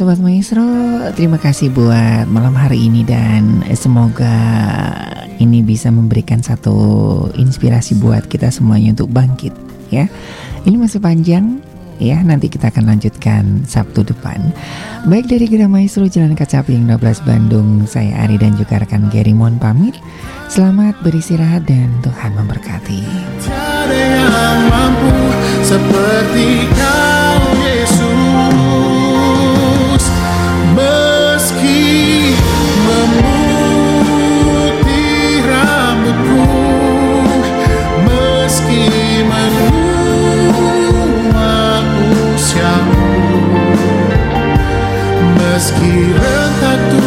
Sobat 0.00 0.16
Maestro. 0.16 0.64
Terima 1.12 1.36
kasih 1.36 1.68
buat 1.76 2.24
malam 2.24 2.56
hari 2.56 2.88
ini 2.88 3.04
Dan 3.04 3.60
semoga 3.76 4.32
ini 5.36 5.60
bisa 5.60 5.92
memberikan 5.92 6.40
satu 6.40 6.72
inspirasi 7.36 8.00
buat 8.00 8.24
kita 8.24 8.48
semuanya 8.48 8.96
untuk 8.96 9.12
bangkit 9.12 9.52
ya. 9.92 10.08
Ini 10.64 10.80
masih 10.80 11.04
panjang 11.04 11.60
ya. 12.00 12.16
Nanti 12.24 12.48
kita 12.48 12.72
akan 12.72 12.96
lanjutkan 12.96 13.68
Sabtu 13.68 14.08
depan. 14.08 14.40
Baik 15.04 15.28
dari 15.28 15.44
Gerah 15.44 15.68
Maestro 15.68 16.08
Jalan 16.08 16.32
Kaca 16.32 16.64
Piring 16.64 16.88
12 16.96 17.20
Bandung. 17.28 17.84
Saya 17.84 18.24
Ari 18.24 18.40
dan 18.40 18.56
juga 18.56 18.80
rekan 18.80 19.12
Gary 19.12 19.36
mohon 19.36 19.60
pamit. 19.60 20.00
Selamat 20.48 20.96
beristirahat 21.04 21.68
dan 21.68 21.92
Tuhan 22.00 22.40
memberkati. 22.40 23.04
Tiada 23.44 24.00
yang 24.00 24.60
mampu 24.64 25.12
seperti 25.60 26.72
kau 26.72 27.09
Meski 45.60 45.92
rentak 46.16 46.99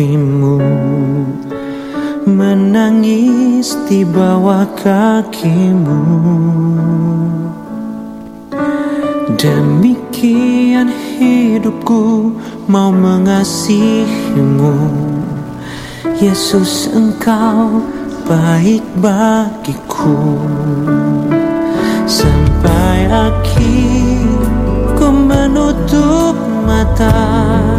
mengurapimu 0.00 0.56
Menangis 2.30 3.74
di 3.88 4.04
bawah 4.04 4.68
kakimu. 4.76 6.04
Demikian 9.40 10.92
hidupku 11.18 12.32
mau 12.68 12.92
mengasihimu. 12.92 14.76
Yesus 16.20 16.92
engkau 16.92 17.82
baik 18.28 18.84
bagiku. 19.00 20.38
Sampai 22.04 23.08
akhir 23.08 24.44
ku 24.94 25.08
menutup 25.08 26.36
mata 26.68 27.69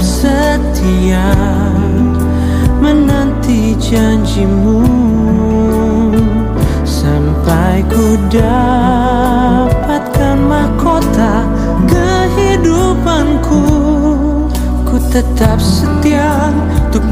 tetap 0.00 0.08
setia 0.08 1.28
menanti 2.80 3.76
janjimu 3.76 4.80
Sampai 6.88 7.84
ku 7.84 8.16
dapatkan 8.32 9.28
mahkota 10.40 11.44
kehidupanku. 11.84 13.60
Ku 14.88 14.96
tetap 15.12 15.60
setia 15.60 16.48
untuk 16.88 17.04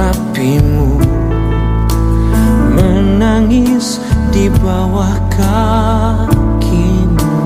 mengurapimu 0.00 0.96
Menangis 2.72 4.00
di 4.32 4.48
bawah 4.64 5.12
kakimu. 5.28 7.36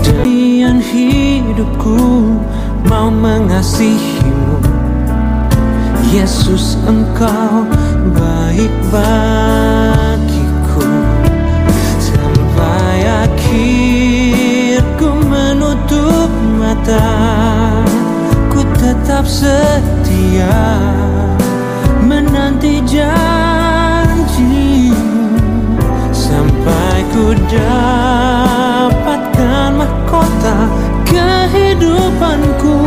Dan 0.00 0.80
hidupku 0.80 2.00
mau 2.88 3.12
mengasihimu. 3.12 4.64
Yesus 6.08 6.80
engkau 6.88 7.68
baik 8.16 8.72
bagiku. 8.88 10.88
Sampai 12.00 13.28
akhir 13.28 14.80
ku 14.96 15.12
menutup 15.28 16.32
mata 16.56 17.12
Ku 18.48 18.64
tetap 18.80 19.28
setia 20.14 20.54
menanti 21.98 22.78
janjimu 22.86 24.22
Sampai 26.14 27.02
ku 27.10 27.34
dapatkan 27.50 28.94
mahkota 29.74 30.70
kehidupanku. 31.02 32.78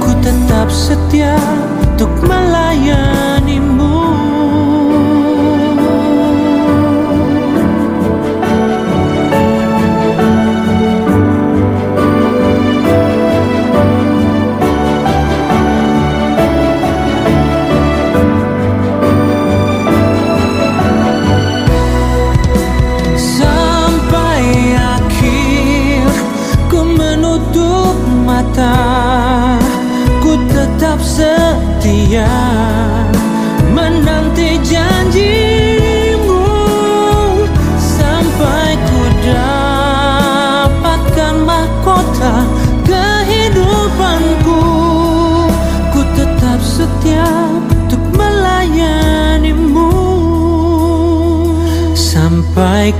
Ku 0.00 0.10
tetap 0.24 0.72
setia 0.72 1.36
untuk 1.84 2.08
melayanimu 2.24 3.29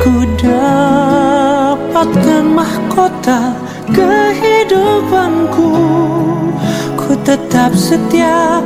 ku 0.01 0.25
dapatkan 0.41 1.77
mahkota 2.49 3.53
kehidupanku. 3.93 5.77
Ku 6.97 7.13
tetap 7.21 7.77
setia 7.77 8.65